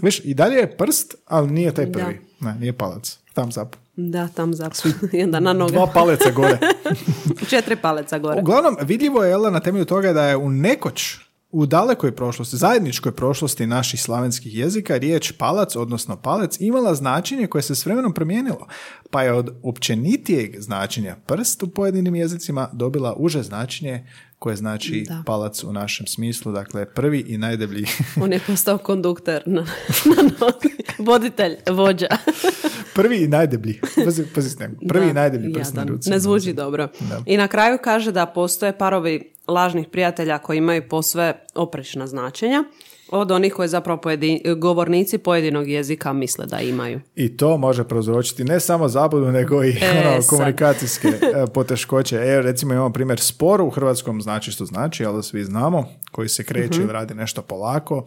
[0.01, 2.21] Viš, i dalje je prst, ali nije taj prvi.
[2.39, 3.19] Ne, nije palac.
[3.33, 3.75] Thumbs up.
[3.95, 4.51] Da, tam.
[5.13, 5.73] I onda na noge.
[5.73, 6.57] Dva paleca gore.
[7.49, 8.41] Četiri paleca gore.
[8.41, 11.17] Uglavnom, vidljivo je jel, na temelju toga da je u nekoć
[11.53, 17.61] u dalekoj prošlosti, zajedničkoj prošlosti naših slavenskih jezika, riječ palac, odnosno palec, imala značenje koje
[17.61, 18.67] se s vremenom promijenilo,
[19.11, 24.07] pa je od općenitijeg značenja prst u pojedinim jezicima dobila uže značenje
[24.43, 25.23] koje znači Da.
[25.25, 27.86] palac u našem smislu, dakle prvi i najdeblji
[28.23, 29.62] On je postao kondukter na,
[30.06, 30.51] na.
[30.97, 32.08] Voditelj, vođa.
[32.95, 34.58] prvi i najdeblji, pazi, pazi
[34.89, 36.10] prvi i Da, najdeblji prst na ruci.
[36.10, 36.88] Ne zvuči dobro.
[37.25, 42.63] I na kraju kaže da postoje parovi lažnih prijatelja koji imaju posve oprečna značenja
[43.09, 46.99] od onih koje zapravo pojedi- govornici pojedinog jezika misle da imaju.
[47.15, 52.15] I to može prouzročiti ne samo zabudu, nego i E, ono, komunikacijske e, poteškoće.
[52.17, 56.29] E, recimo imamo primjer spor u hrvatskom znači što znači, ali da svi znamo, koji
[56.29, 56.81] se kreće Mhm.
[56.81, 58.05] ili radi nešto polako.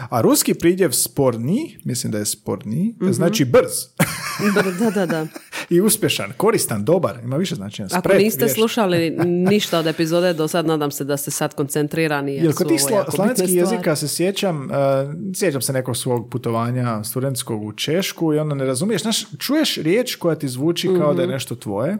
[0.00, 3.72] A ruski pridjev sporni, mislim da je sporni, znači brz.
[4.54, 5.26] Da, da, da.
[5.70, 7.88] I uspješan, koristan, dobar, ima više značenja.
[7.92, 8.54] Ako Spret, niste vješt.
[8.54, 9.10] slušali
[9.50, 12.34] ništa od epizode do sad, nadam se da ste sad koncentrirani.
[12.34, 14.70] jer kod tih slo- slavenskih jezika se sjećam, uh,
[15.34, 20.14] sjećam se nekog svog putovanja studentskog u Češku i onda ne razumiješ, znaš, čuješ riječ
[20.14, 21.98] koja ti zvuči kao da je nešto tvoje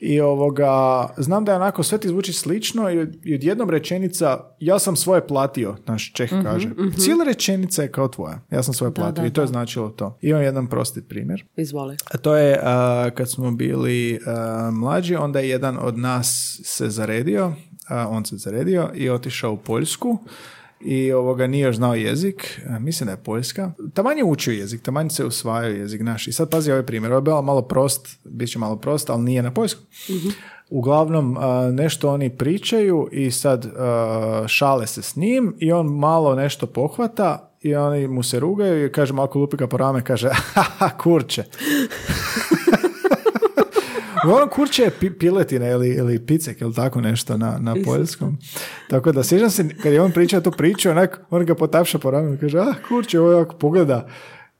[0.00, 4.78] i ovoga, znam da je onako sve ti zvuči slično i, i odjednom rečenica ja
[4.78, 6.68] sam svoje platio, naš Čeh kaže.
[6.98, 10.18] Cijela rečenica je kao tvoja, ja sam svoje platio da, i to je značilo to.
[10.20, 11.44] Imam jedan prosti primjer.
[11.56, 11.96] Izvoli.
[12.10, 16.88] A to je a, kad smo bili a, mlađi, onda je jedan od nas se
[16.88, 17.52] zaredio,
[17.88, 20.18] a, on se zaredio i otišao u Poljsku
[20.80, 23.72] i ovoga nije još znao jezik, mislim da je Poljska.
[23.94, 26.28] Taman je učio jezik, taman se usvajao jezik naš.
[26.28, 29.22] I sad pazi ovaj primjer, ovo je bilo malo prost, bit će malo prost, ali
[29.22, 29.86] nije na Poljskom.
[30.70, 33.66] Uglavnom, a, nešto oni pričaju i sad
[34.48, 38.92] šale se s njim i on malo nešto pohvata i oni mu se rugaju i
[38.92, 40.30] kaže malko lupika po rame, kaže
[41.02, 41.44] kurče.
[44.24, 48.38] Uglavnom kurče je pi- piletina ili, ili picek ili tako nešto na, na poljskom.
[48.88, 52.10] Tako da sjećam se kad je on pričao tu priču, onak, on ga potapša po
[52.10, 54.06] ramenu i kaže, ah kurče, ovo jako pogleda.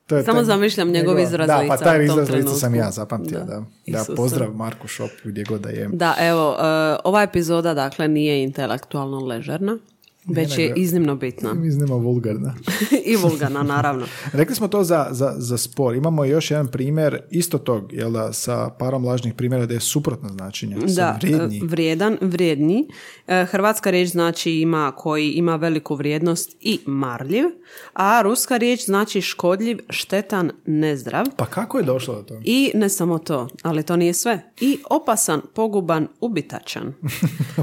[0.07, 3.39] To je Samo taj- zamišljam njegov izraz Da, pa taj izraz lica sam ja zapamtio,
[3.39, 3.45] da.
[3.45, 4.15] Da, Isuse.
[4.15, 5.89] pozdrav Marku Šopu gdje god da je.
[5.93, 6.63] Da, evo, e,
[7.03, 9.77] ova epizoda dakle nije intelektualno ležerna,
[10.25, 11.55] već je iznimno bitna.
[11.67, 12.53] Iznimno vulgarna.
[13.11, 14.05] I vulgarna, naravno.
[14.33, 15.95] Rekli smo to za, za, za spor.
[15.95, 20.29] Imamo još jedan primjer isto tog, jel da, sa parom lažnih primjera da je suprotno
[20.29, 20.75] značenje.
[20.75, 21.57] Da, Sa vrijednji.
[21.57, 22.87] e, vrijedan, vrijedni.
[23.27, 27.45] E, Hrvatska riječ znači ima koji ima veliku vrijednost i marljiv,
[27.93, 31.25] a ruska riječ znači škodljiv, štetan, nezdrav.
[31.37, 32.41] Pa kako je došlo do toga?
[32.43, 34.51] I ne samo to, ali to nije sve.
[34.59, 36.93] I opasan, poguban, ubitačan.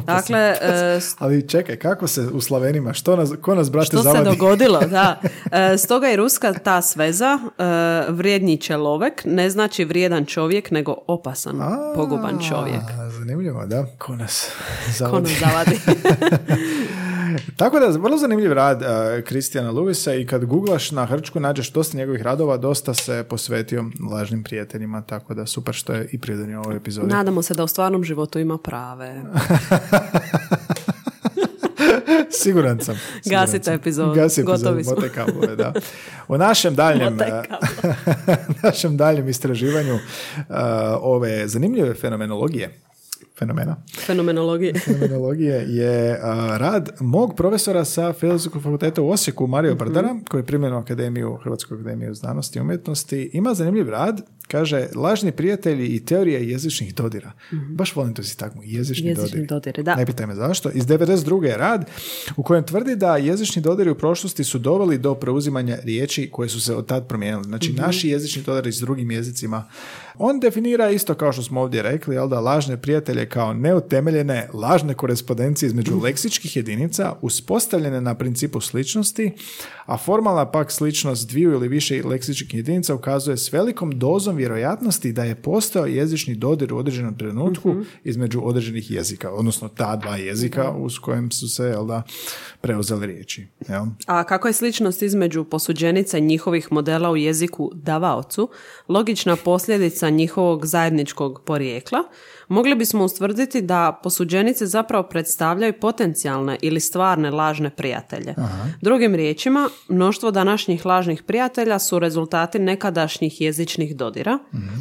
[0.07, 4.03] dakle, e, Ali čekaj, kako se u Slavenima, što nas, ko nas brate Što se
[4.03, 4.25] zavadi?
[4.25, 5.21] dogodilo, da.
[5.53, 7.63] E, stoga je ruska ta sveza, e,
[8.13, 12.83] vrijedni čelovek, ne znači vrijedan čovjek, nego opasan, A, poguban čovjek.
[13.19, 13.87] Zanimljivo, da.
[13.99, 14.51] Ko nas
[14.87, 15.23] Ko zavadi.
[15.23, 15.81] nas zavadi.
[17.57, 18.83] Tako da, vrlo zanimljiv rad
[19.25, 24.43] Kristijana Lewisa i kad googlaš na Hrčku nađeš dosta njegovih radova, dosta se posvetio lažnim
[24.43, 27.07] prijateljima, tako da super što je i pridonio ovoj epizodi.
[27.07, 29.23] Nadamo se da u stvarnom životu ima prave.
[32.33, 32.95] Siguran sam.
[33.23, 33.75] siguran Gasite sam.
[33.75, 34.97] epizodu, Gasi epizodu, gotovi smo.
[35.15, 35.73] kablove, da.
[36.29, 37.19] U našem daljem,
[38.63, 40.01] našem daljem istraživanju uh,
[41.01, 42.81] ove zanimljive fenomenologije,
[43.39, 44.75] fenomena, Fenomenologije.
[44.77, 46.19] fenomenologije je uh,
[46.57, 49.79] rad mog profesora sa Filozofskog fakulteta u Osijeku, Mario Mhm.
[49.79, 53.31] Brdara, koji je primljen u Akademiju, Hrvatsku akademiju znanosti i umjetnosti.
[53.33, 57.33] Ima zanimljiv rad, kaže, lažni prijatelji i teorija jezičnih dodira.
[57.71, 59.09] Baš volim to si tako, jezični.
[59.09, 59.47] Jezični dodiri.
[59.47, 59.95] dodiri, da.
[59.95, 60.71] Ne pitaj me zašto.
[60.71, 61.45] Iz 92.
[61.45, 61.91] je rad
[62.37, 66.61] u kojem tvrdi da jezični dodiri u prošlosti su doveli do preuzimanja riječi koje su
[66.61, 67.45] se od tad promijenili.
[67.45, 67.81] Znači, Mhm.
[67.81, 69.65] naši jezični dodiri s drugim jezicima.
[70.17, 74.95] On definira isto kao što smo ovdje rekli, jel da lažne prijatelje kao neutemeljene lažne
[74.95, 76.03] korespondencije između Mhm.
[76.05, 79.33] leksičkih jedinica uspostavljene na principu sličnosti,
[79.87, 85.25] a formalna pak sličnost dviju ili više leksičkih jedinica ukazuje s velikom dozom vjerojatnosti da
[85.25, 87.83] je postao jezični dodir u određenom trenutku Mhm.
[88.05, 92.03] između određenih jezika, odnosno ta dva jezika uz kojem su se jel da,
[92.61, 93.47] preuzeli riječi.
[93.69, 93.85] Jel?
[94.07, 98.49] A kako je sličnost između posuđenica njihovih modela u jeziku davaocu,
[98.89, 101.99] logična posljedica njihovog zajedničkog porijekla,
[102.49, 108.35] mogli bismo ustvrditi da posuđenice zapravo predstavljaju potencijalne ili stvarne lažne prijatelje.
[108.81, 114.39] Drugim riječima, mnoštvo današnjih lažnih prijatelja su rezultati nekadašnjih jezičnih dodira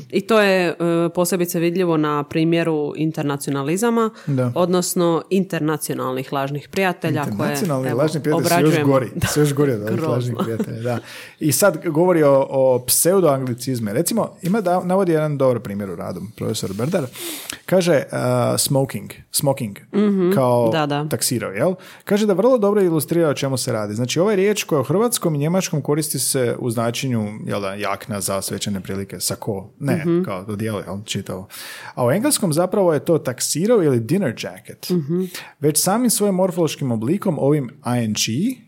[0.09, 0.75] i to je e,
[1.15, 4.51] posebice vidljivo na primjeru internacionalizama, Da.
[4.55, 9.09] odnosno internacionalnih lažnih prijatelja koje Internacionalni evo, lažni prijatelji su još gori.
[9.33, 10.99] Su još gori od ovih lažnih prijatelja, da.
[11.39, 13.93] I sad govori o, o pseudoanglicizme.
[13.93, 17.05] Recimo, ima da, navodi jedan dobar primjer u radu, profesor Berdar.
[17.67, 18.17] Kaže uh,
[18.57, 19.77] smoking, smoking,
[20.35, 20.71] kao Mhm.
[20.71, 21.07] Da, da.
[21.07, 21.73] taksirao, jel?
[22.03, 23.93] Kaže da vrlo dobro ilustrira o čemu se radi.
[23.93, 28.21] Znači, ova riječ koja u hrvatskom i njemačkom koristi se u značenju, jel da, jakna
[28.21, 30.23] za svečane prilike, sako, ne, Mhm.
[30.23, 31.47] kao dodijelo, jel, čitavo.
[31.95, 34.89] A u engleskom zapravo je to taksirao ili dinner jacket.
[34.89, 35.21] Mhm.
[35.59, 38.15] Već samim svojim morfološkim oblikom, ovim ing,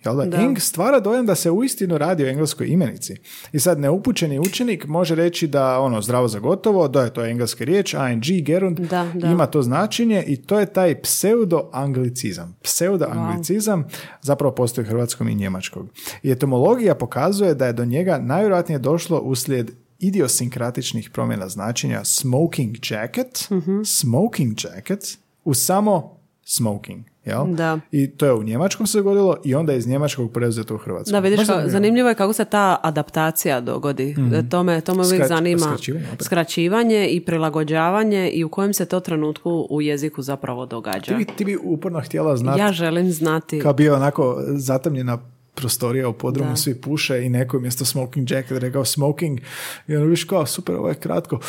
[0.05, 3.15] jel da, ing stvara dojam da se uistinu radi o engleskoj imenici.
[3.51, 7.63] I sad neupućeni učenik može reći da ono zdravo za gotovo, da je to engleska
[7.63, 9.27] riječ, ing, gerund, Da, da.
[9.27, 12.53] ima to značenje i to je taj pseudo-anglicizam.
[12.63, 13.83] Pseudo-anglicizam
[14.21, 15.87] zapravo postoji u hrvatskom i njemačkog.
[16.23, 23.47] I etimologija pokazuje da je do njega najvjerojatnije došlo uslijed idiosinkratičnih promjena značenja smoking jacket,
[23.51, 23.81] Mhm.
[23.83, 26.18] smoking jacket, u samo
[26.49, 27.03] smoking.
[27.25, 27.45] Jel?
[27.47, 27.79] Da.
[27.91, 31.11] I to je u Njemačkom se dogodilo i onda je iz Njemačkog preuzeto u Hrvatsku.
[31.11, 32.09] Da, vidiš, Baš ka- zanimljivo.
[32.09, 34.15] je kako se ta adaptacija dogodi.
[34.49, 35.59] To me, to me uvijek zanima.
[35.59, 36.05] skraćivanje.
[36.19, 41.01] Skraćivanje i prilagođavanje i u kojem se to trenutku u jeziku zapravo događa.
[41.07, 43.59] Ti bi, ti bi uporno htjela znati Ja želim znati.
[43.59, 45.17] kao bio onako zatamljena
[45.55, 46.55] prostorija u podrumu, Da.
[46.55, 49.39] svi puše i neko je mjesto smoking jacket rekao smoking
[49.87, 51.39] i ono viš kao super, ovo je kratko,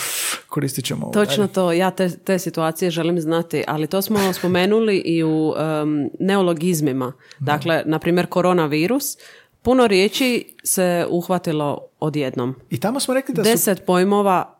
[0.49, 1.13] koristit ćemo ovo.
[1.13, 1.53] Točno Ajde.
[1.53, 7.13] to, ja te, te situacije želim znati, ali to smo spomenuli i u em, neologizmima.
[7.39, 9.17] Dakle, na primjer, koronavirus,
[9.63, 12.55] puno riječi se uhvatilo odjednom.
[12.71, 14.60] I tamo smo rekli da su Deset pojmova,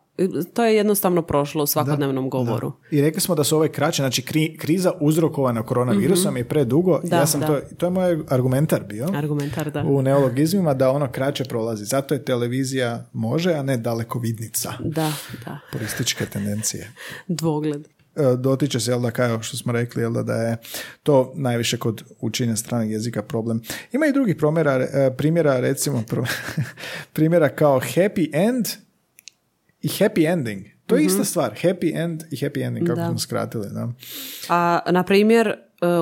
[0.53, 2.73] to je jednostavno prošlo u svakodnevnom govoru.
[2.91, 6.99] I rekli smo da su ove kraće, znači kri- kriza uzrokovana koronavirusom je predugo.
[7.03, 7.47] Da, ja sam da.
[7.47, 9.07] to, to je moj argumentar bio.
[9.15, 9.83] Argumentar, da.
[9.83, 11.85] U neologizmima da ono kraće prolazi.
[11.85, 14.73] Zato je televizija može, a ne dalekovidnica.
[14.79, 15.13] Da,
[15.45, 15.59] da.
[15.71, 16.91] Purističke tendencije.
[17.27, 17.87] Dvogled.
[18.15, 20.57] E, dotiče se, jel da, kao što smo rekli, jel da, da je
[21.03, 23.61] to najviše kod učenja stranog jezika problem.
[23.91, 26.03] Ima i drugih promjera, e, primjera, recimo,
[27.13, 28.65] primjera kao happy end
[29.81, 30.65] i happy ending.
[30.87, 33.09] To je ista stvar, happy end i happy ending, kako Da.
[33.09, 33.67] smo skratili.
[33.69, 33.91] Da.
[34.49, 35.55] A, na primjer, e,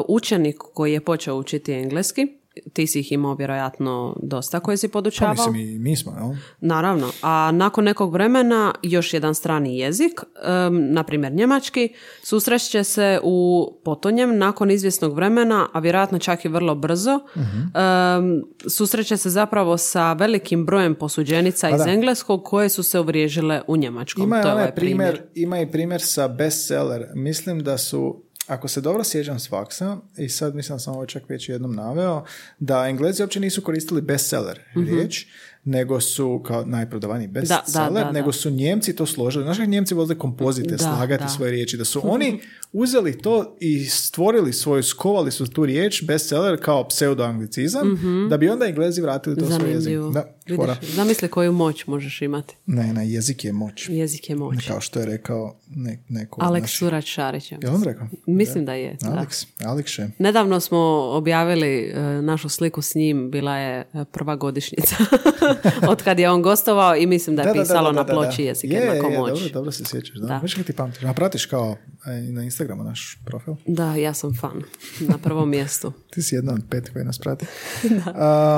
[0.07, 2.27] učenik koji je počeo učiti engleski,
[2.73, 5.33] ti si ih imao vjerojatno dosta koje si Pa podučavao.
[5.33, 6.35] mislim i mi smo, jel?
[6.59, 13.19] Naravno, a nakon nekog vremena još jedan strani jezik, em, na primjer njemački, susreće se
[13.23, 19.77] u potonjem nakon izvjesnog vremena, a vjerojatno čak i vrlo brzo, em, susreće se zapravo
[19.77, 21.91] sa velikim brojem posuđenica iz da.
[21.91, 24.23] engleskog koje su se uvriježile u njemačkom.
[24.23, 27.05] Ima, to je ovaj primjer, ima i primjer sa bestseller.
[27.15, 31.05] Mislim da su, ako se dobro sjećam s faksa, i sad mislim da sam ovo
[31.05, 32.25] čak već jednom naveo,
[32.59, 35.25] da Englezi uopće nisu koristili bestseller riječ,
[35.63, 38.11] nego su kao najprodavaniji bestseller, da, da.
[38.11, 39.43] nego su Njemci to složili.
[39.43, 41.29] Znaš kako Njemci vole kompozite, Da, slagati da.
[41.29, 42.39] svoje riječi, da su oni
[42.73, 48.65] uzeli to i stvorili svoju, skovali su tu riječ bestseller kao pseudoanglicizam, da bi onda
[48.65, 49.83] Englezi vratili to svoj jezik.
[49.83, 50.09] Zanimljivo.
[50.11, 52.55] Da, Vidiš, zamisli koju moć možeš imati.
[52.65, 53.89] Ne, ne, jezik je moć.
[53.89, 54.67] Jezik je moć.
[54.67, 57.51] Kao što je rekao ne, neko Aleks naših- Surač Šarić.
[57.51, 58.07] ja Jel on rekao?
[58.27, 58.97] Mislim da je.
[59.01, 59.07] da.
[59.09, 60.07] Alex, Alekše.
[60.19, 60.77] Nedavno smo
[61.11, 64.95] objavili e, našu sliku s njim, bila je e, prva godišnjica
[65.91, 69.07] od kad je on gostovao i mislim da je pisalo na ploči jezik je, jednako
[69.07, 69.39] je, moć.
[69.39, 70.27] Dobro, dobro se sjećaš, da.
[70.27, 70.63] Da.
[70.63, 71.03] Ti pamtiš.
[71.03, 73.53] A pratiš kao e, na Instagramu naš profil?
[73.65, 74.63] Da, ja sam fan.
[74.99, 75.93] Na prvom mjestu.
[76.13, 77.45] Ti si jedna od pet koji nas prati.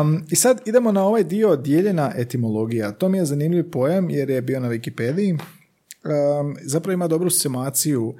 [0.02, 2.92] Um, I sad idemo na ovaj dio dijeljena etimologija.
[2.92, 5.32] To mi je zanimljiv pojam jer je bio na Wikipediji.
[5.32, 8.16] Um, zapravo ima dobru semaciju.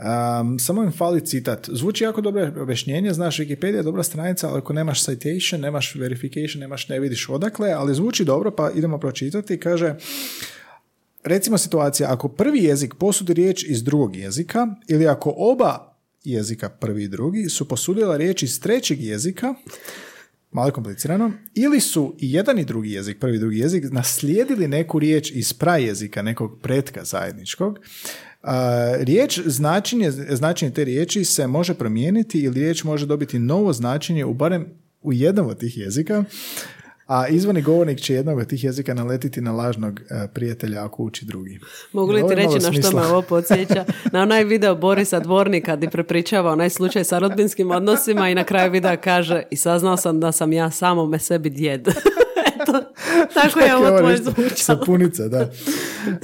[0.00, 1.68] Um, samo im fali citat.
[1.72, 6.60] Zvuči jako dobro objašnjenje, znaš, Wikipedia je dobra stranica, ali ako nemaš citation, nemaš verification,
[6.60, 9.60] nemaš, ne vidiš odakle, ali zvuči dobro, pa idemo pročitati.
[9.60, 9.94] Kaže,
[11.24, 17.04] recimo situacija, ako prvi jezik posudi riječ iz drugog jezika ili ako oba jezika, prvi
[17.04, 19.54] i drugi, su posudila riječ iz trećeg jezika,
[20.50, 24.68] malo je komplicirano, ili su i jedan i drugi jezik, prvi i drugi jezik, naslijedili
[24.68, 27.78] neku riječ iz prajezika, nekog pretka zajedničkog,
[29.00, 34.34] riječ, značenje, značenje te riječi se može promijeniti ili riječ može dobiti novo značenje u
[34.34, 34.66] barem
[35.02, 36.24] u jednom od tih jezika,
[37.06, 41.24] a izvani govornik će jednog od tih jezika naletiti na lažnog e, prijatelja ako uči
[41.24, 41.58] drugi.
[41.92, 43.84] Mogu li ti reći na što me ovo podsjeća?
[44.12, 48.72] Na onaj video Borisa Dvornika gdje prepričava onaj slučaj sa rodbinskim odnosima i na kraju
[48.72, 51.88] videa kaže i saznao sam da sam ja samome sebi djed.
[52.70, 52.92] Eto,
[53.34, 54.48] tako je ovo tvoje zvučalo.
[54.56, 55.50] Sapunica, da.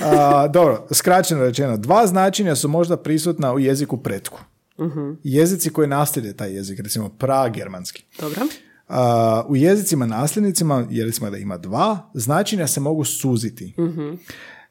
[0.03, 1.77] A, dobro, skraćeno rečeno.
[1.77, 4.41] Dva značenja su možda prisutna u jeziku pretku.
[4.81, 5.11] Mhm.
[5.25, 8.05] Jezici koji naslijede taj jezik, recimo pragermanski.
[8.21, 8.43] Dobro.
[8.89, 13.75] A, u jezicima nasljednicima, jer recimo da ima dva, značenja se mogu suziti.
[13.79, 14.11] Mhm.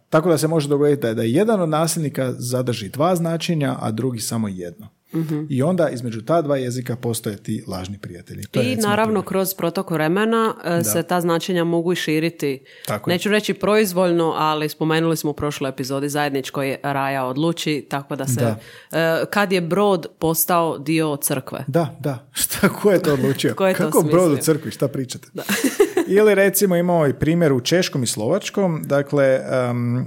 [0.09, 4.19] Tako da se može dogoditi da- da jedan od nasljednika zadrži dva značenja, a drugi
[4.19, 4.87] samo jedno.
[5.15, 5.45] Mhm.
[5.49, 8.43] I onda između ta dva jezika postoje ti lažni prijatelji.
[8.43, 12.63] To je I recimo naravno kroz protok vremena e, se ta značenja mogu i širiti.
[12.85, 13.13] Tako je.
[13.15, 18.41] Neću reći proizvoljno, ali spomenuli smo u prošloj epizodi zajedničkoj Raja odluči, tako da se
[18.41, 18.57] Da.
[18.91, 21.63] e, kad je brod postao dio crkve.
[21.67, 22.27] Da, da.
[22.41, 23.53] Šta, ko je to odlučio?
[23.55, 24.43] Ko je to Kako brod u smislio?
[24.53, 25.27] crkvi, šta pričate?
[26.17, 29.39] Ili recimo imamo i primjer u češkom i slovačkom, dakle
[29.71, 30.05] um,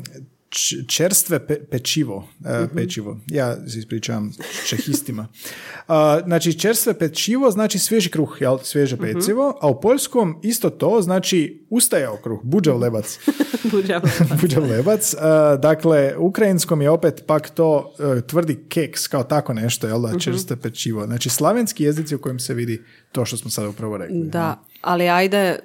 [0.88, 2.76] čerstve pe- pečivo, e, Mhm.
[2.76, 3.18] pečivo.
[3.26, 4.32] Ja se ispričavam
[4.66, 5.26] čehistima.
[5.78, 5.94] Uh,
[6.26, 8.58] znači, čerstve pečivo znači svježi kruh, jel?
[8.62, 9.04] Svježe Mhm.
[9.04, 13.18] pecivo, a u poljskom isto to znači ustajao kruh, buđav lebac.
[14.40, 15.14] Buđav lebac.
[15.14, 15.20] Uh,
[15.60, 20.56] dakle, ukrajinskom je opet pak to uh, tvrdi keks, kao tako nešto, jel da, čerste
[20.56, 21.06] pečivo.
[21.06, 22.82] Znači, slavenski jezici u kojem se vidi
[23.12, 24.24] to što smo sada upravo rekli.
[24.24, 25.58] Da, ali ajde,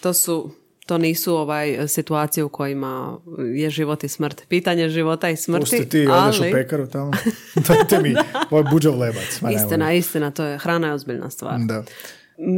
[0.00, 0.50] to su
[0.88, 3.18] To nisu ovaj situacije u kojima
[3.54, 4.42] je život i smrt.
[4.48, 5.60] Pitanje života i smrti.
[5.60, 6.28] Pusti ti, ali...
[6.28, 7.10] odeš u pekaru tamo.
[7.68, 8.14] Dajte mi,
[8.50, 9.40] ovo je buđov lebac.
[9.40, 9.50] Ma.
[9.50, 11.58] Istina, istina, to je hrana je ozbiljna stvar.
[11.60, 11.84] Da.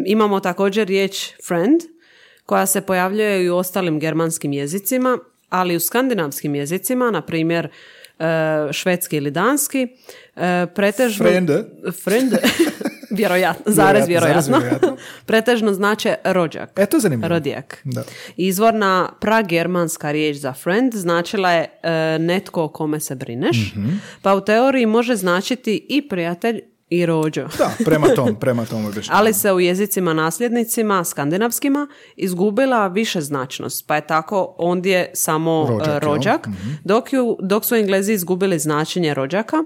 [0.06, 1.80] Imamo također riječ friend,
[2.46, 7.68] koja se pojavljuje i u ostalim germanskim jezicima, ali u skandinavskim jezicima, na primjer
[8.18, 8.24] e,
[8.72, 9.88] švedski ili danski,
[10.36, 11.26] e, pretežno...
[11.26, 11.64] Frende.
[12.04, 12.36] Frende.
[13.10, 14.58] vjerojatno, zarez Vjerojatno, zarez vjerojatno.
[14.58, 14.96] vjerojatno.
[15.26, 16.70] pretežno znače rođak.
[16.76, 17.28] E, to je zanimljivo.
[17.28, 17.80] Rodijak.
[17.84, 18.02] Da.
[18.36, 23.88] Izvorna pragermanska riječ za friend značila je e, netko o kome se brineš, Mhm.
[24.22, 27.48] pa u teoriji može značiti i prijatelj i rođo.
[27.58, 28.92] Da, prema tom, prema tom.
[29.08, 31.86] Ali se u jezicima nasljednicima, skandinavskima,
[32.16, 36.00] izgubila više značnost, pa je tako ondje samo Rođak, e, jel?
[36.02, 36.48] rođak,
[36.84, 39.56] dok, ju, dok su Englezi izgubili značenje rođaka,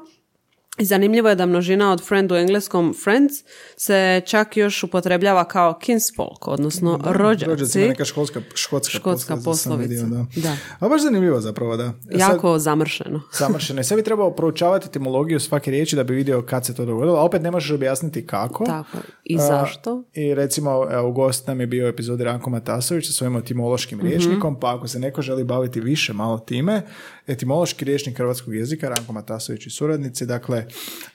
[0.79, 3.33] zanimljivo je da množina od friend u engleskom friends
[3.77, 3.95] se
[4.27, 7.79] čak još upotrebljava kao kinsfolk, odnosno Rođaci, rođaci.
[7.79, 10.41] ima neka školska, škotska, Škotska poslovica sam vidio, poslovica.
[10.41, 10.49] da.
[10.49, 10.57] Da.
[10.81, 11.85] A baš zanimljivo zapravo, da.
[11.85, 13.21] E, sad- Jako zamršeno.
[13.39, 13.81] Zamršeno.
[13.81, 17.17] I sad bi trebao proučavati etimologiju svake riječi da bi vidio kad se to dogodilo,
[17.17, 18.65] a opet ne možeš objasniti kako.
[18.65, 18.99] Tako.
[19.25, 20.03] I A, zašto?
[20.15, 24.07] I recimo, evo, gost nam je bio u epizodi Ranko Matasović sa svojim etimološkim Mhm.
[24.07, 26.83] rječnikom, pa ako se neko želi baviti više malo time,
[27.27, 30.67] etimološki rječnik hrvatskog jezika, Ranko Matasović i suradnici, dakle,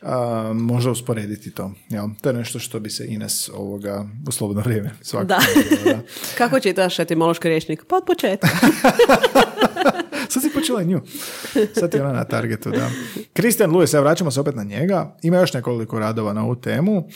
[0.02, 1.72] a, može usporediti to.
[1.90, 2.06] Jel?
[2.22, 5.28] To je nešto što bi se Ines ovoga u slobodno vrijeme svakako.
[5.86, 5.92] Da.
[5.92, 6.00] da.
[6.38, 7.86] Kako čitaš etimološki rječnik?
[7.88, 8.48] Pa od početka.
[10.30, 11.02] Sad si počela nju.
[11.74, 12.90] Sad je ona na targetu, da.
[13.34, 15.18] Christian Lewis, ja vraćamo se opet na njega.
[15.22, 17.08] Ima još nekoliko radova na ovu temu.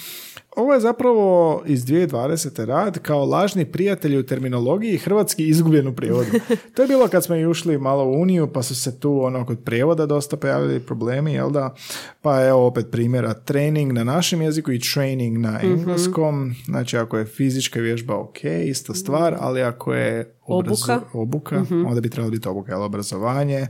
[0.55, 1.23] Ovo je zapravo
[1.65, 2.65] iz 2020.
[2.65, 6.29] rad kao lažni prijatelji u terminologiji hrvatski izgubljen u prijevodu.
[6.73, 9.45] To je bilo kad smo i ušli malo u Uniju, pa su se tu ono
[9.45, 11.73] kod prijevoda dosta pojavili problemi, jel da?
[12.21, 16.55] Pa evo opet primjera training na našem jeziku i training na engleskom.
[16.65, 21.01] Znači ako je fizička vježba ok, ista stvar, ali ako je obrazo- Obuka.
[21.13, 23.67] obuka onda bi trebalo biti obuka, jel obrazovanje.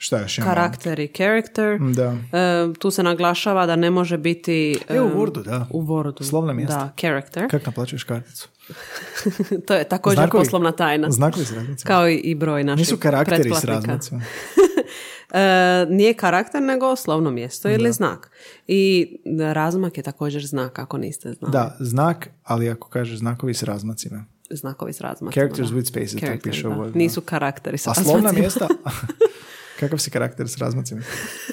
[0.00, 0.54] Šta još imamo?
[0.54, 1.78] Karakter i character.
[1.78, 2.16] Da.
[2.38, 4.78] E, tu se naglašava da ne može biti...
[4.88, 5.66] E, u em, Wordu, da.
[5.70, 6.22] U Wordu.
[6.28, 6.76] Slovna mjesta.
[6.76, 7.50] Da, character.
[7.50, 8.48] Kako naplaćuješ karticu?
[9.66, 10.44] to je također Znakovi?
[10.44, 11.10] poslovna tajna.
[11.10, 11.88] Znakovi s razmacima.
[11.88, 14.20] Kao i, broj naših Nisu karakteri s razmacima.
[15.32, 18.30] E, nije karakter, nego slovno mjesto ili znak.
[18.66, 19.08] I
[19.54, 21.52] razmak je također znak, ako niste znali.
[21.52, 24.24] Da, znak, ali ako kažeš znakovi s razmacima.
[24.50, 25.30] Znakovi s razmacima.
[25.32, 25.76] Characters da.
[25.76, 26.74] with spaces, tako Characters, piše da.
[26.74, 26.98] Wordu, da.
[26.98, 28.40] Nisu karakteri s A slovna razmacima.
[28.40, 28.68] mjesta...
[29.78, 31.00] Kakav si karakter s razmacima?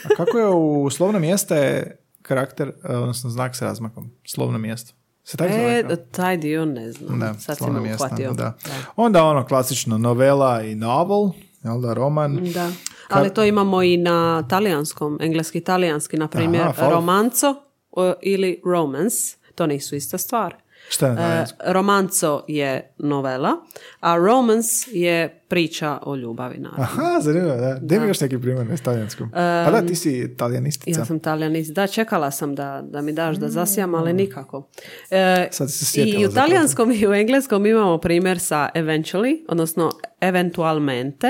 [0.05, 4.11] A kako je u slovno mjesta je karakter, e, odnosno znak s razmakom?
[4.25, 4.93] Slovno mjesto.
[5.23, 5.79] Se zove?
[5.79, 7.19] E, taj dio ne znam.
[7.19, 8.05] Da, Sad si slovno me mjesto.
[8.05, 8.33] uhvatio.
[8.33, 8.53] Da.
[8.95, 11.29] Onda ono klasično novela i novel,
[11.63, 12.51] jel da, roman.
[12.53, 12.71] Da.
[13.09, 17.55] Ali to imamo i na talijanskom, engleski talijanski, na primjer romanco
[17.91, 20.55] o, ili romance, to nisu ista stvar.
[20.89, 23.51] Šta je na E, romanco je novela,
[23.99, 26.83] a romance je priča o ljubavi, naravno.
[26.83, 27.79] Aha, zanimljivo, da.
[27.81, 29.29] Gdje mi još neki primjer na talijanskom?
[29.31, 30.99] pa da, ti si talijanistica.
[30.99, 31.73] Ja sam talijanist.
[31.73, 34.69] Da, čekala sam da, da mi daš da zasijam, ali nikako.
[35.11, 41.27] E, Sad se I u talijanskom i u engleskom imamo primjer sa eventually, odnosno eventualmente.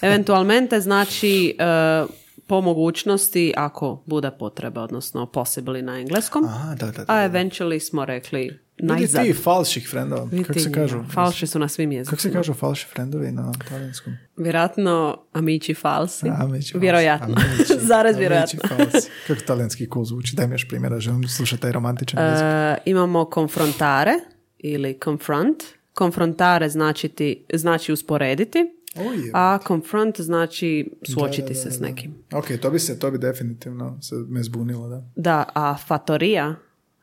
[0.00, 2.04] Eventualmente znači e,
[2.46, 6.44] po mogućnosti ako bude potreba, odnosno possibly na engleskom.
[6.44, 7.04] Aha, da, da, da.
[7.08, 9.24] A eventually smo rekli Vidi najzad.
[9.24, 10.24] ti falših frendova.
[10.24, 11.04] Vidi Kako se ti, kažu?
[11.04, 12.10] Falši su na svim jezicima.
[12.10, 14.12] Kako se kažu falši frendovi na talijanskom?
[14.36, 16.28] Vjerojatno amici falsi.
[16.30, 16.78] Amici falsi.
[16.78, 17.26] Vjerojatno.
[17.26, 18.60] Amici- amici vjerojatno.
[18.68, 19.08] falsi.
[19.26, 20.36] Kako talijanski cool zvuči.
[20.36, 22.44] Daj mi još primjera, želim slušati taj romantičan jezik.
[22.44, 24.12] E, imamo konfrontare
[24.58, 25.62] ili confront.
[25.94, 28.58] Konfrontare značiti, znači usporediti,
[28.96, 31.86] Oj, a confront znači suočiti Da, da, se da, s da.
[31.86, 32.14] nekim.
[32.32, 35.02] Ok, to bi se, to bi definitivno se me zbunilo, da.
[35.16, 36.54] Da, a fatorija,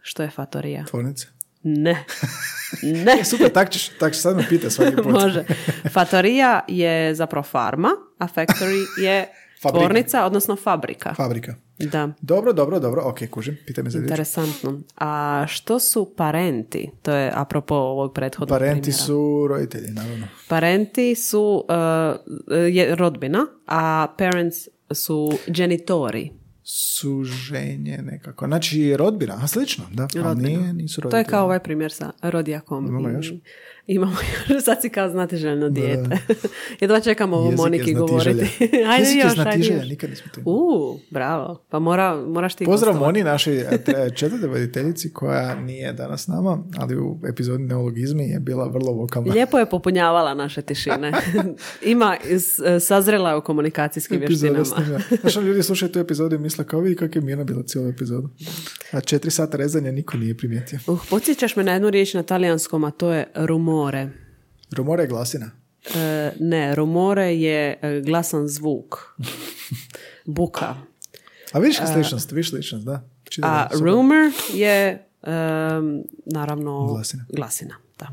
[0.01, 0.85] što je fatorija?
[0.85, 1.27] Tvornice.
[1.63, 2.03] Ne.
[2.83, 3.17] Ne.
[3.21, 5.05] E, super, tak ćeš, tak ćeš sad me pita svaki put.
[5.21, 5.43] Može.
[5.89, 9.27] Fatorija je zapravo farma, a factory je
[9.61, 9.79] Fabrika.
[9.79, 11.13] tvornica, odnosno fabrika.
[11.13, 11.55] Fabrika.
[11.79, 12.09] Da.
[12.21, 13.01] Dobro, dobro, dobro.
[13.05, 13.57] Ok, kužim.
[13.67, 14.09] Pitaj me za riječ.
[14.09, 14.79] Interesantno.
[14.97, 16.89] A što su parenti?
[17.01, 18.97] To je apropo ovog prethodnog Parenti primjera.
[18.97, 20.27] su roditelji, naravno.
[20.47, 24.57] Parenti su uh, je rodbina, a parents
[24.91, 26.31] su genitori.
[26.73, 28.45] Suženje nekako.
[28.47, 29.39] Znači, rodbina.
[29.43, 30.07] A slično, da.
[30.15, 30.59] Ali Rodbina.
[30.59, 32.87] nije, nisu To je kao ovaj primjer sa rodijakom.
[32.87, 33.33] Imamo I- još?
[33.91, 34.15] Imamo
[34.49, 34.63] još.
[34.65, 36.17] Sad si kao znatiželjno dijete.
[36.81, 38.45] Jedva čekamo ovo Moniki govoriti.
[38.89, 39.89] ajde Jezik je još, ajde još.
[39.89, 41.65] nikad nismo to U, bravo.
[41.69, 43.19] Pa mora, moraš ti Pozdrav gostovati.
[43.19, 43.67] Moni, našoj e,
[44.15, 49.33] četvrtoj voditeljici koja nije danas s nama, ali u epizodi neologizmi je bila vrlo vokalna.
[49.33, 51.11] Lijepo je popunjavala naše tišine.
[51.83, 54.99] Ima, s- sazrela je u komunikacijskim Epizoda vještinama.
[55.21, 58.29] Znaš, ljudi slušaju tu epizodu i misle kao vidi kako je mirna bila cijelu epizodu.
[58.91, 60.79] A četiri sata rezanja niko nije primijetio.
[60.87, 63.27] Uh, podsjećaš me na jednu riječ na talijanskom, a to je
[63.81, 64.09] rumore.
[64.77, 65.51] Rumore je glasina.
[65.95, 69.15] E, ne, rumore je e, glasan zvuk.
[70.25, 70.75] Buka.
[71.51, 73.03] A vidiš sličnost, vidiš sličnost, da.
[73.29, 73.87] Čini A super.
[73.87, 77.25] rumor je em, naravno Glasina.
[77.35, 78.07] glasina, da.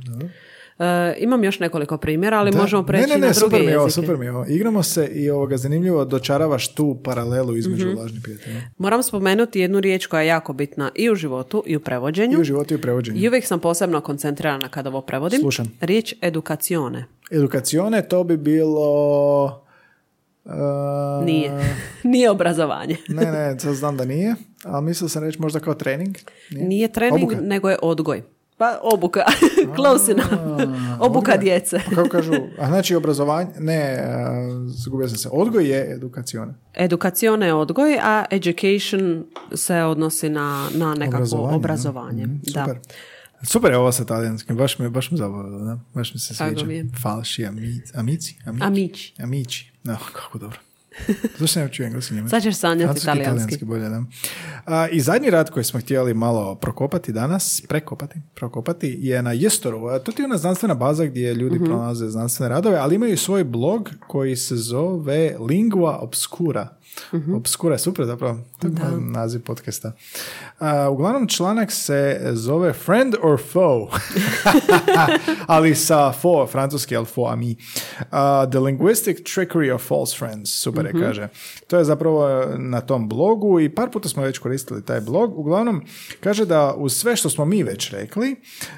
[0.79, 0.85] E,
[1.19, 2.59] imam još nekoliko primjera, ali Da.
[2.59, 4.45] možemo preći ne, ne, ne, na druge super mi je ovo, super mi je ovo.
[4.47, 7.99] Igramo se i ovoga zanimljivo dočaravaš tu paralelu između Mhm.
[7.99, 8.61] lažnih prijatelja.
[8.79, 12.33] Moram spomenuti jednu riječ koja je jako bitna i u životu i u prevođenju.
[12.33, 13.19] I u životu i u prevođenju.
[13.19, 15.41] I uvijek sam posebno koncentrirana kada ovo prevodim.
[15.41, 15.73] Slušam.
[15.81, 17.05] Riječ edukacione.
[17.31, 19.45] Edukacione, to bi bilo...
[20.45, 20.53] uh,
[21.25, 21.51] Nije.
[22.05, 22.97] Nije obrazovanje.
[23.11, 26.17] Ne, ne, sad znam da nije, ali mislio sam reći možda kao trening.
[26.51, 27.41] Nije, Nije trening, Obuka.
[27.41, 28.23] nego je odgoj.
[28.59, 29.25] Pa obuka.
[29.77, 30.33] Close enough.
[31.01, 31.77] Obuka djece.
[31.77, 36.55] A Kako kažu, a znači obrazovanje, ne, uh, zgubio sam se, odgoj je edukacione.
[36.75, 42.23] Edukacione je odgoj, a education se odnosi na, na nekakvo Obrazovanje, obrazovanje.
[42.23, 42.33] da.
[42.33, 42.65] Mhm, Da.
[42.65, 42.79] Super.
[43.43, 45.79] Super je ovo sa talijanskim, baš mi, baš mi zabavilo, da?
[45.95, 46.67] Baš mi se sviđa.
[47.03, 48.65] Falši, amici, amici, amici.
[48.65, 49.13] Amici.
[49.19, 49.65] Amici.
[49.85, 50.59] No, kako dobro.
[51.39, 52.31] Zašto ne učio engleski njemački?
[52.31, 53.65] Sad ćeš sanjati Francuski, talijanski.
[53.65, 54.03] bolje, da.
[54.67, 59.87] A, I zadnji rad koji smo htjeli malo prokopati danas, prekopati, prokopati, je na Jestoru.
[59.87, 61.65] A To ti je ona znanstvena baza gdje ljudi Mhm.
[61.65, 66.78] pronalaze znanstvene radove, ali imaju svoj blog koji se zove Lingua Obscura.
[67.13, 67.35] Mhm.
[67.35, 69.93] Obscura je super zapravo, to je naziv podcasta.
[70.59, 73.87] A, uglavnom članak se zove Friend or Foe,
[75.47, 77.57] ali sa fo, francuski, ali fo, a mi.
[78.01, 78.07] Uh,
[78.51, 81.29] the linguistic trickery of false friends, super je kaže.
[81.67, 85.39] To je zapravo na tom blogu i par puta smo već koristili taj blog.
[85.39, 85.83] Uglavnom,
[86.21, 88.37] kaže da uz sve što smo mi već rekli,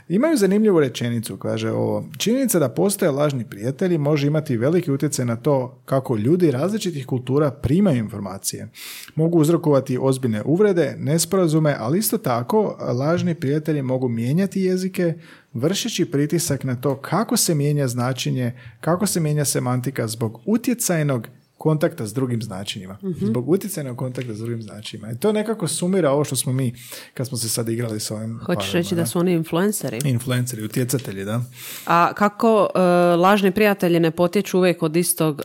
[0.08, 5.36] imaju zanimljivu rečenicu, kaže ovo, činjenica da postoje lažni prijatelji može imati veliki utjecaj na
[5.36, 8.68] to kako ljudi različitih kultura primaju informacije.
[9.14, 15.14] Mogu uzrokovati ozbiljne uvrede, nesporazume, ali isto tako lažni prijatelji mogu mijenjati jezike,
[15.53, 21.28] vršeći pritisak na to kako se mijenja značenje, kako se mijenja semantika zbog utjecajnog
[21.61, 22.98] kontakta s drugim značenjima.
[23.20, 25.12] Zbog utjecajnog kontakta s drugim značenjima.
[25.12, 26.74] I to nekako sumira ovo što smo mi,
[27.14, 29.98] kad smo se sad igrali s ovim Hoćeš parovima, reći da su oni influenceri?
[30.05, 31.42] Influenceri, utjecatelji, da.
[31.86, 32.78] A kako e,
[33.16, 35.42] lažni prijatelji ne potječu uvijek od istog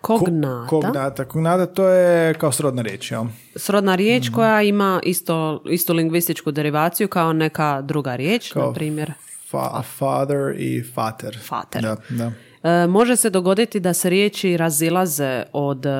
[0.00, 0.66] kognata?
[0.68, 1.24] Kognata.
[1.24, 3.24] Kognata to je kao srodna riječ, jel?
[3.56, 4.34] Srodna riječ Mhm.
[4.34, 9.12] koja ima isto, istu lingvističku derivaciju kao neka druga riječ, Kao na primjer.
[9.52, 11.38] Fa- father i fater.
[11.42, 11.82] Fater.
[11.82, 12.32] Da, da.
[12.74, 15.18] E, može se dogoditi da se riječi razilaze
[15.52, 15.90] od e,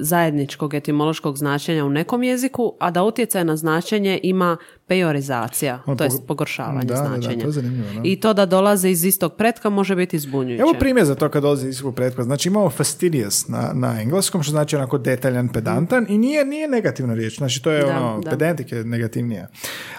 [0.00, 4.56] zajedničkog etimološkog značenja u nekom jeziku, a da utjecaj na značenje ima
[4.86, 7.40] pejorizacija, to je pog- pogoršavanje Da, da, da, značenja.
[7.40, 8.00] to je zanimljivo, da.
[8.04, 10.60] I to da dolaze iz istog pretka može biti zbunjujuće.
[10.62, 12.22] Evo primjer za to kad dolazi iz istog pretka.
[12.22, 17.14] Znači imamo fastidious na, na engleskom, što znači onako detaljan, pedantan i nije, nije negativna
[17.14, 17.36] riječ.
[17.36, 18.30] Znači to je Da, ono, da.
[18.30, 19.48] pedantik je negativnija.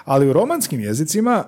[0.05, 1.43] Ali u romanskim jezicima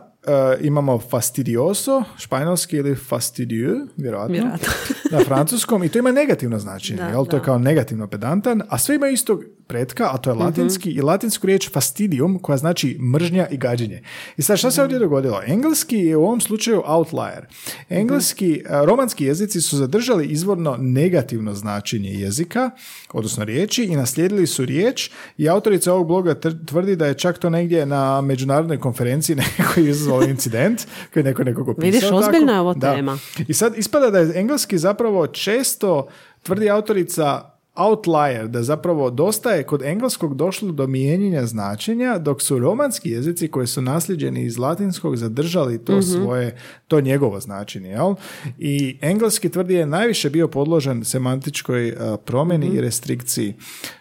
[0.62, 4.34] imamo fastidioso, španjolski ili fastidieux, vjerojatno.
[4.34, 4.74] Vjerojatno.
[5.12, 7.26] na francuskom i to ima negativno značenje, Da, jel?
[7.26, 7.46] To je da.
[7.46, 11.72] kao negativno pedantan, a sve ima istog pretka, a to je latinski i latinsku riječ
[11.72, 14.02] fastidium koja znači mržnja i gađenje.
[14.38, 15.42] I sad šta se ovdje dogodilo?
[15.48, 17.46] Engleski je u ovom slučaju outlier.
[17.90, 22.72] Engleski, a, romanski jezici su zadržali izvorno negativno značenje jezika,
[23.14, 27.50] odnosno riječi i naslijedili su riječ i autorica ovog bloga tvrdi da je čak to
[27.50, 29.80] negdje na međunarodnoj konferenciji neko
[30.16, 32.96] izazvao incident koji je neko nekog opisao Vidiš, ozbiljna je ovo Da.
[32.96, 33.18] tema.
[33.48, 36.08] I sad ispada da je engleski zapravo često,
[36.44, 42.60] tvrdi autorica, outlier, da zapravo dosta je kod engleskog došlo do mijenjanja značenja, dok su
[42.60, 46.58] romanski jezici koji su nasljeđeni iz latinskog zadržali to svoje,
[46.88, 48.16] to njegovo značenje, jel?
[48.58, 53.54] I engleski tvrdi je najviše bio podložen semantičkoj uh, promjeni i restrikciji.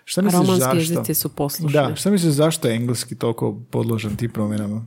[0.04, 0.78] Šta misliš romanski zašto?
[0.78, 1.72] jezici su poslušni.
[1.72, 4.86] Da, šta misliš zašto je engleski toliko podložen tim promjenama?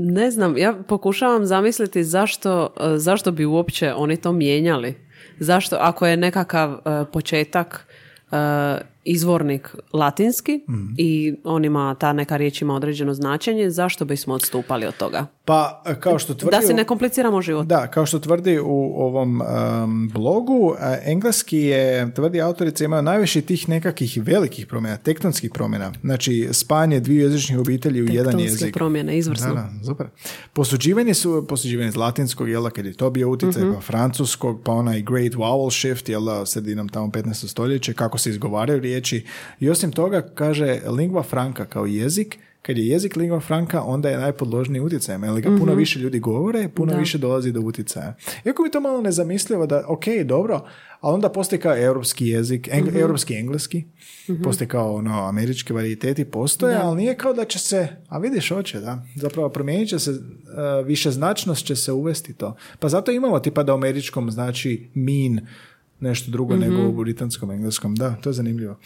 [0.00, 4.94] Ne znam, ja pokušavam zamisliti zašto, e, zašto bi uopće oni to mijenjali.
[5.38, 7.86] Zašto, ako je nekakav e, početak
[8.32, 8.36] e,
[9.08, 10.86] izvornik latinski Mhm.
[10.96, 11.10] i
[11.44, 15.26] on ima, ta neka riječ ima određeno značenje, zašto bismo odstupali od toga?
[15.44, 16.56] Pa, kao što tvrdi...
[16.58, 17.66] Da u- ne kompliciramo život.
[17.66, 21.78] Da, kao što tvrdi u ovom um, blogu, a, engleski je,
[22.14, 25.92] tvrdi autorica, imaju najviše tih nekakvih velikih promjena, tektonskih promjena.
[26.00, 28.74] Znači, spajanje dviju jezičnih obitelji u jedan Tektonske jezik.
[28.74, 29.46] promjene, izvrsno.
[29.46, 30.06] Da, da, super.
[30.52, 33.72] Posuđivanje su, posuđivanje iz latinskog, jel da, kad je to bio utjecaj, Mhm.
[33.74, 37.48] pa francuskog, pa onaj great vowel shift, jel da, sredinom tamo 15.
[37.48, 38.97] stoljeće, kako se izgovaraju riječi.
[39.60, 44.18] I osim toga, kaže, lingua franca kao jezik kad je jezik lingua franca, onda je
[44.18, 48.14] najpodložniji utjecajem, jer ga puno više ljudi govore, puno više dolazi do utjecaja.
[48.44, 50.66] Iako mi to malo nezamislivo da, ok, dobro,
[51.00, 53.84] ali onda postoji kao europski jezik, eng- europski engleski,
[54.44, 58.80] postoji kao ono, američki varijiteti postoje, ali nije kao da će se, a vidiš, hoće,
[58.80, 62.56] da, zapravo promijenit će se, uh, više značnost će se uvesti to.
[62.78, 65.46] Pa zato imamo tipa da u američkom znači mean
[66.00, 68.78] nešto drugo nego u britanskom engleskom, da, to je zanimljivo.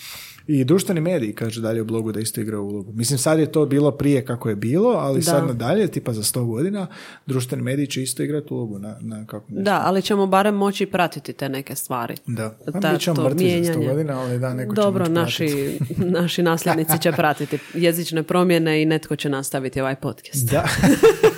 [0.46, 2.92] I društveni mediji, kaže dalje u blogu da isto igra ulogu.
[2.92, 6.46] Mislim, sad je to bilo prije kako je bilo, ali sad nadalje, tipa za 100
[6.46, 6.86] godina,
[7.26, 9.62] društveni mediji će isto igrati ulogu na, na kako nešto.
[9.62, 12.14] Da, ali ćemo barem moći pratiti te neke stvari.
[12.26, 13.86] Da, pa Ta- mi ćemo mrtvi za 100 mijenjanje.
[13.86, 15.78] godina, ali da, neko će Dobro, moći naši,
[16.18, 20.50] naši nasljednici će pratiti jezične promjene i netko će nastaviti ovaj podcast.
[20.50, 20.64] Da.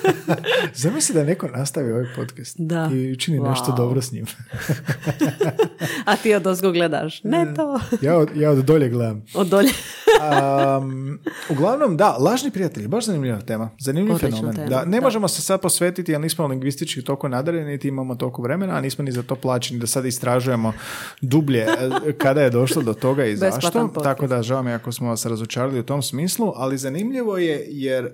[0.75, 2.91] Zamisli da neko nastavi ovaj podcast Da.
[2.95, 3.77] i učini nešto Wow.
[3.77, 4.27] dobro s njim.
[6.05, 7.21] A ti od ozgo gledaš.
[7.25, 7.81] Ne to.
[8.01, 9.23] ja, od, ja od dolje gledam.
[9.35, 9.71] Od dolje.
[10.79, 11.19] Um,
[11.51, 13.71] uglavnom, da, lažni prijatelji, baš zanimljiva tema.
[13.79, 14.57] Zanimljiv Odlična fenomen.
[14.57, 15.03] tema, Da, ne da.
[15.03, 19.05] možemo se sad posvetiti, jer nismo lingvistički toliko nadareni, niti imamo toliko vremena, a nismo
[19.05, 20.73] ni za to plaćeni da sad istražujemo
[21.21, 21.67] dublje e,
[22.12, 23.89] kada je došlo do toga i zašto.
[24.03, 28.11] Tako da, žao mi ako smo vas razočarali u tom smislu, ali zanimljivo je jer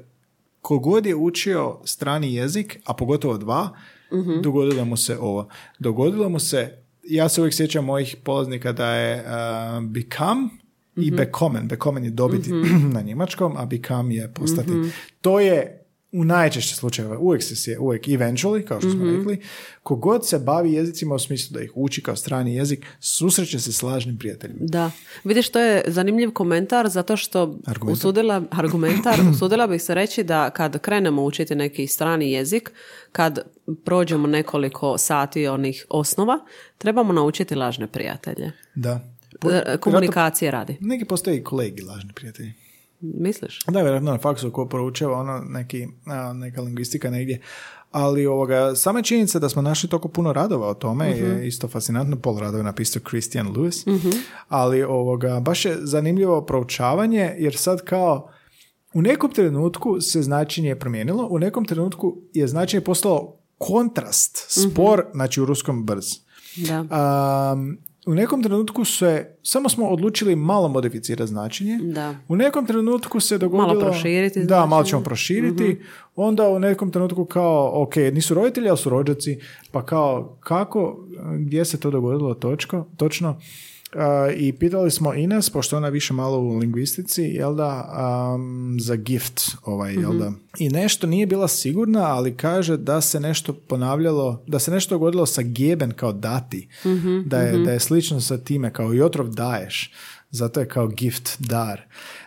[0.60, 3.68] kogod je učio strani jezik, a pogotovo dva,
[4.12, 4.40] Mhm.
[4.40, 5.48] dogodilo mu se ovo.
[5.78, 10.48] Dogodilo mu se, ja se uvijek sjećam mojih polaznika da je uh, become
[10.96, 11.06] Mhm.
[11.06, 11.68] i bekommen.
[11.68, 12.50] Bekommen je dobiti
[12.94, 14.70] na njemačkom, a become je postati.
[14.70, 14.88] Mhm.
[15.20, 15.79] To je
[16.12, 19.16] u najčešće slučajeva, uvijek se sje, uvijek eventually, kao što smo Mhm.
[19.16, 19.40] rekli,
[19.82, 23.82] kogod se bavi jezicima u smislu da ih uči kao strani jezik, susreće se s
[23.82, 24.58] lažnim prijateljima.
[24.62, 24.90] Da.
[25.24, 27.92] Vidiš, to je zanimljiv komentar zato što Argumentar.
[27.92, 32.70] usudila, argumentar, usudila bih se reći da kad krenemo učiti neki strani jezik,
[33.12, 33.38] kad
[33.76, 36.38] prođemo nekoliko sati onih osnova,
[36.78, 38.52] trebamo naučiti lažne prijatelje.
[38.74, 39.00] Da.
[39.40, 40.76] Po- E, Komunikacije radi.
[40.80, 42.52] Neki postoje i kolegi lažni prijatelji.
[43.00, 43.60] Misliš?
[43.68, 45.88] Da, vjerojatno na faksu ko poručava ono neki,
[46.34, 47.40] neka lingvistika negdje.
[47.90, 52.16] Ali ovoga, sama činjenica da smo našli toliko puno radova o tome je isto fascinantno.
[52.16, 54.00] Pol radova je napisao Christian Lewis.
[54.48, 58.30] Ali ovoga, baš je zanimljivo proučavanje jer sad kao
[58.94, 65.40] u nekom trenutku se značenje promijenilo, u nekom trenutku je značenje postalo kontrast, spor, znači
[65.40, 66.06] u ruskom brz.
[66.56, 66.80] Da.
[67.52, 71.78] Um, u nekom trenutku se, samo smo odlučili malo modificirati značenje.
[71.82, 72.14] Da.
[72.28, 73.80] U nekom trenutku se dogodilo...
[73.80, 75.80] proširiti Da, malo ćemo proširiti.
[76.16, 79.38] Onda u nekom trenutku kao, ok, nisu roditelji, ali su rođaci.
[79.72, 81.06] Pa kao, kako,
[81.38, 83.40] gdje se to dogodilo točko, točno?
[84.36, 89.42] I pitali smo Ines, pošto ona više malo u lingvistici, jel da, am, za gift,
[89.64, 90.32] ovaj, jel da.
[90.58, 95.26] I nešto nije bila sigurna, ali kaže da se nešto ponavljalo, da se nešto dogodilo
[95.26, 96.68] sa geben kao dati.
[97.26, 99.92] Da, je, da je slično sa time, kao i otrov daješ.
[100.30, 101.80] Zato je kao gift, dar.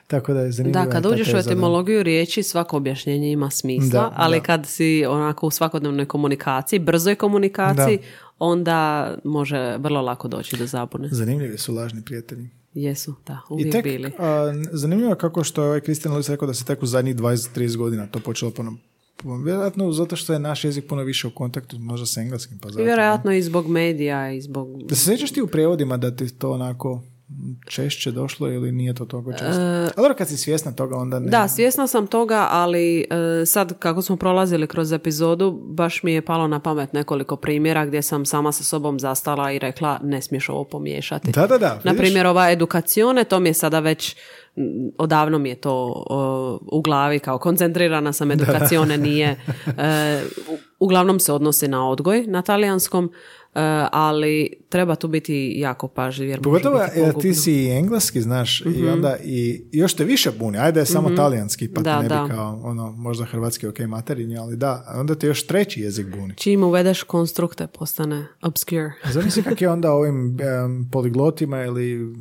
[0.07, 0.85] Tako da je zanimljivo.
[0.85, 4.43] Da, kad uđeš u etimologiju riječi, svako objašnjenje ima smisla, Da, ali da.
[4.43, 7.99] kad si onako u svakodnevnoj komunikaciji, brzoj komunikaciji,
[8.39, 11.09] onda može vrlo lako doći do zabune.
[11.11, 12.49] Zanimljivi su lažni prijatelji.
[12.73, 14.11] Jesu, da, I uvijek tek, bili.
[14.19, 17.15] a, zanimljivo je kako što je ovaj Christian Lewis rekao da se tek u zadnjih
[17.15, 18.77] 20-30 godina to počelo puno
[19.23, 22.59] Vjerojatno zato što je naš jezik puno više u kontaktu možda s engleskim.
[22.59, 22.81] Pa zato.
[22.81, 24.83] I vjerojatno i zbog medija i zbog...
[24.83, 27.01] Da se sjećaš ti u prijevodima da ti to onako
[27.67, 29.61] češće došlo ili nije to toliko često?
[29.61, 31.29] E, A dobro, kad si svjesna toga onda ne.
[31.29, 33.05] Da, svjesna sam toga, ali
[33.41, 37.86] e, sad kako smo prolazili kroz epizodu, baš mi je palo na pamet nekoliko primjera
[37.86, 41.31] gdje sam sama sa sobom zastala i rekla ne smiješ ovo pomiješati.
[41.31, 44.15] Da, da, da, Na primjer, ova edukacione, to mi je sada već,
[44.97, 45.73] odavno mi je to
[46.09, 49.27] o, u glavi, kao koncentrirana sam edukacione, nije.
[49.77, 53.42] e, u- uglavnom se odnosi na odgoj na talijanskom, e,
[53.91, 58.21] ali treba tu biti jako pažljiv jer može Pogotovo biti jer ti si i engleski,
[58.21, 59.33] znaš, i onda i
[59.71, 60.57] i još te više buni.
[60.57, 62.23] Ajde je samo talijanski, pa Da, ne da.
[62.23, 66.33] bi kao, ono, možda hrvatski ok materinji, ali da, onda te još treći jezik buni.
[66.35, 68.91] Čim uvedeš konstrukte postane obscure.
[69.05, 72.15] Zamisli kak je onda ovim em, poliglotima ili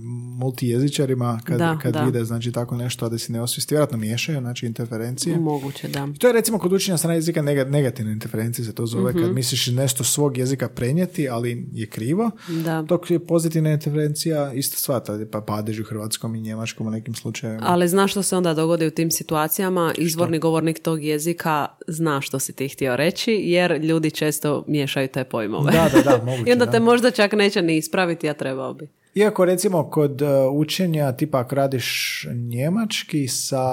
[0.52, 2.02] multijezičarima kad, Da, kad da.
[2.02, 5.36] vide znači tako nešto, a da si ne osvisti, vjerojatno miješaju, znači interferencije.
[5.36, 6.08] Moguće, da.
[6.18, 9.20] To je recimo kod učenja strane jezika nega- negativne interferencije se to zove, Mhm.
[9.20, 12.30] kad misliš nešto svog jezika prenijeti, ali je krivo.
[12.64, 12.82] Da.
[12.82, 17.14] Dok je pozitivna interferencija isto sva, tad pa padež u hrvatskom i njemačkom u nekim
[17.14, 17.64] slučajevima.
[17.66, 19.92] Ali znaš što se onda dogodi u tim situacijama?
[19.98, 25.24] Izvorni govornik tog jezika zna što si ti htio reći, jer ljudi često miješaju te
[25.24, 25.72] pojmove.
[25.72, 26.70] Da, da, da, moguće, I onda da.
[26.70, 28.88] te možda čak neće ni ispraviti, a trebao bi.
[29.14, 31.86] Iako recimo kod uh, učenja tipa ako radiš
[32.48, 33.64] njemački sa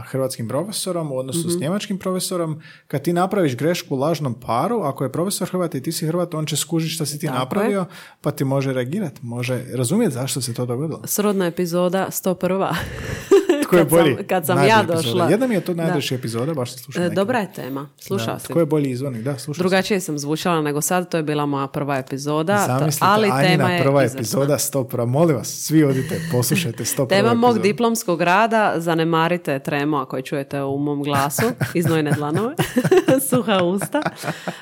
[0.00, 1.50] hrvatskim profesorom u odnosu Mhm.
[1.50, 5.82] s njemačkim profesorom, kad ti napraviš grešku u lažnom paru, ako je profesor Hrvat i
[5.82, 7.84] ti si Hrvat, on će skužiti što si ti Tako napravio,
[8.20, 11.00] pa ti može reagirati, može razumjeti zašto se to dogodilo.
[11.04, 12.74] Srodna epizoda 101.
[13.68, 14.16] Tko je kad sam- bolji?
[14.24, 14.94] kad sam ja epizoda.
[14.94, 15.26] došla.
[15.26, 17.10] Jedna mi je to najdraži epizoda, baš sam slušao E.
[17.10, 18.38] Dobra je tema, slušao Da.
[18.38, 18.44] si.
[18.44, 19.22] Tko je bolji izvornik?
[19.22, 19.60] Da, slušao sam.
[19.60, 23.70] Drugačije sam zvučala nego sad, to je bila moja prva epizoda, Zamislite, ali Anjina tema
[23.70, 25.06] je prva epizoda, sto prva.
[25.06, 27.62] Molim vas, svi odite, poslušajte sto prva Tema mog epizoda.
[27.62, 31.42] diplomskog rada, zanemarite tremu ako je čujete u mom glasu,
[31.74, 32.54] iznojne dlanove,
[33.30, 34.02] suha usta.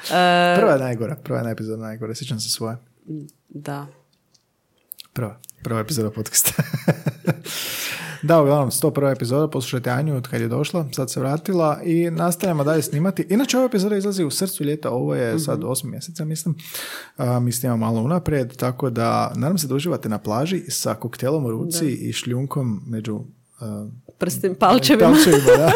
[0.05, 2.77] E, Prva je najgora, prva je epizoda najgora, sjećam se svoje.
[3.49, 3.87] da.
[5.13, 6.63] Prva, prva epizoda podcasta.
[8.29, 12.11] da, uglavnom, sto prva epizoda, poslušajte Anju od kad je došla, sad se vratila i
[12.11, 13.27] nastavljamo dalje snimati.
[13.31, 16.55] Inače, ova epizoda izlazi u srcu ljeta, ovo je sad osam mjeseca, mislim.
[17.17, 21.45] A, mi snimamo malo unaprijed, tako da nadam se da uživate na plaži sa koktelom
[21.45, 23.21] u ruci i šljunkom među
[24.19, 25.09] Prstim palčevima.
[25.09, 25.73] palčevima, da.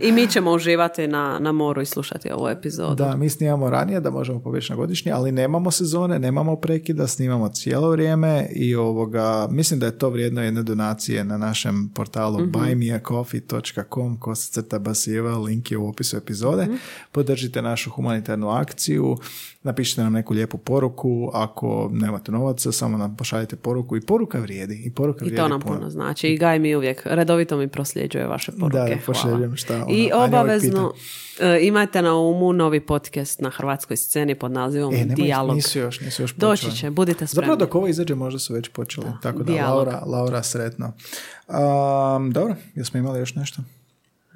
[0.06, 2.94] I mi ćemo uživati na, na moru i slušati ovu epizodu.
[2.94, 7.48] Da, mi snimamo ranije da možemo pobjeći na godišnje, ali nemamo sezone, nemamo prekida, snimamo
[7.48, 12.50] cijelo vrijeme i ovoga, mislim da je to vrijedno jedne donacije na našem portalu Mhm.
[12.50, 16.62] buymeacoffee.com kosacrta basijeva, link je u opisu epizode.
[16.64, 16.74] Mhm.
[17.12, 19.16] Podržite našu humanitarnu akciju,
[19.64, 24.74] napišite nam neku lijepu poruku, ako nemate novaca, samo nam pošaljite poruku i poruka vrijedi.
[24.76, 26.28] I, poruka I vrijedi to nam puno znači.
[26.28, 28.78] I Gaj mi uvijek redovito mi prosljeđuje vaše poruke.
[28.78, 30.92] Da, da, pošaljem šta ona- I obavezno
[31.40, 35.56] e, imajte na umu novi podcast na hrvatskoj sceni pod nazivom E, nemoj, Dijalog.
[35.56, 36.76] nisu još, nisu još Doći počeli.
[36.76, 37.34] će, budite spremni.
[37.46, 39.06] Zapravo dok ovo izađe možda su već počeli.
[39.22, 39.66] Tako da.
[39.66, 40.92] Laura, Laura sretno.
[41.48, 43.62] Um, dobro, jesmo imali još nešto?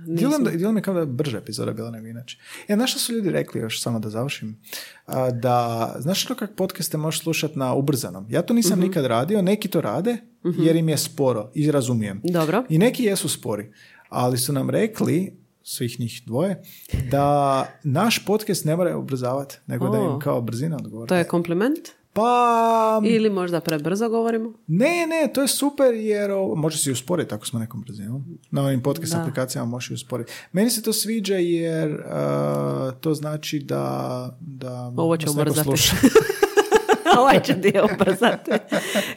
[0.06, 2.38] Da, djelom je kao da je brža epizoda bila nego inače.
[2.68, 4.60] E, znaš što su ljudi rekli još, samo da završim,
[5.06, 8.26] A, da, znaš što kak podcaste možeš slušati na ubrzanom?
[8.28, 10.16] Ja to nisam nikad radio, neki to rade
[10.58, 12.20] jer im je sporo i razumijem.
[12.24, 12.64] Dobro.
[12.68, 13.72] I neki jesu spori,
[14.08, 16.62] ali su nam rekli, svih njih dvoje,
[17.10, 21.08] da naš podcast ne mora ubrzavati, nego da im kao brzina odgovori.
[21.08, 21.88] To je kompliment?
[22.12, 24.52] Pa, Ili možda prebrzo govorimo?
[24.66, 28.24] ne, ne, to je super jer može se i usporiti ako smo nekom brzinom.
[28.50, 29.20] Na ovim podcast Da.
[29.20, 30.32] aplikacijama može i usporiti.
[30.52, 35.68] Meni se to sviđa jer uh, to znači da, da Ovo će ubrzati.
[37.18, 38.50] ovaj će dio ubrzati.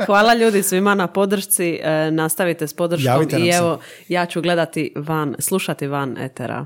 [0.05, 1.79] Hvala ljudi svima na podršci.
[1.83, 6.65] E, nastavite s podrškom i evo, ja ću gledati van, slušati van etera.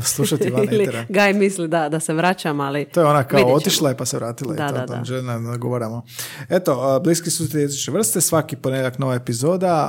[0.00, 1.04] Slušati van Ili etera.
[1.08, 2.84] Gaj misli da, da se vraćam, ali...
[2.84, 5.04] To je ona kao otišla je pa se vratila Da, i to, da, da.
[5.04, 6.02] željno nagovaramo.
[6.48, 9.88] Eto, bliski su te jezične vrste, svaki ponedjeljak nova epizoda,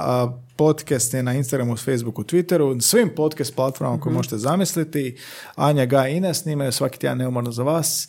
[0.56, 5.18] podcast je na Instagramu, Facebooku, Twitteru, svim podcast platformama koje možete zamisliti.
[5.56, 8.08] Anja, Ga i Ines snimaju svaki tjedan neumorno za vas.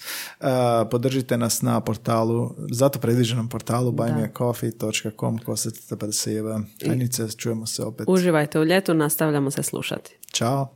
[0.91, 6.61] Podržite nas na portalu, zato predviđenom portalu buymeacoffee.com kosacrta pa da se jeva.
[6.91, 8.09] Anjice, čujemo se opet.
[8.09, 10.17] Uživajte u ljetu, nastavljamo se slušati.
[10.33, 10.69] Ćao.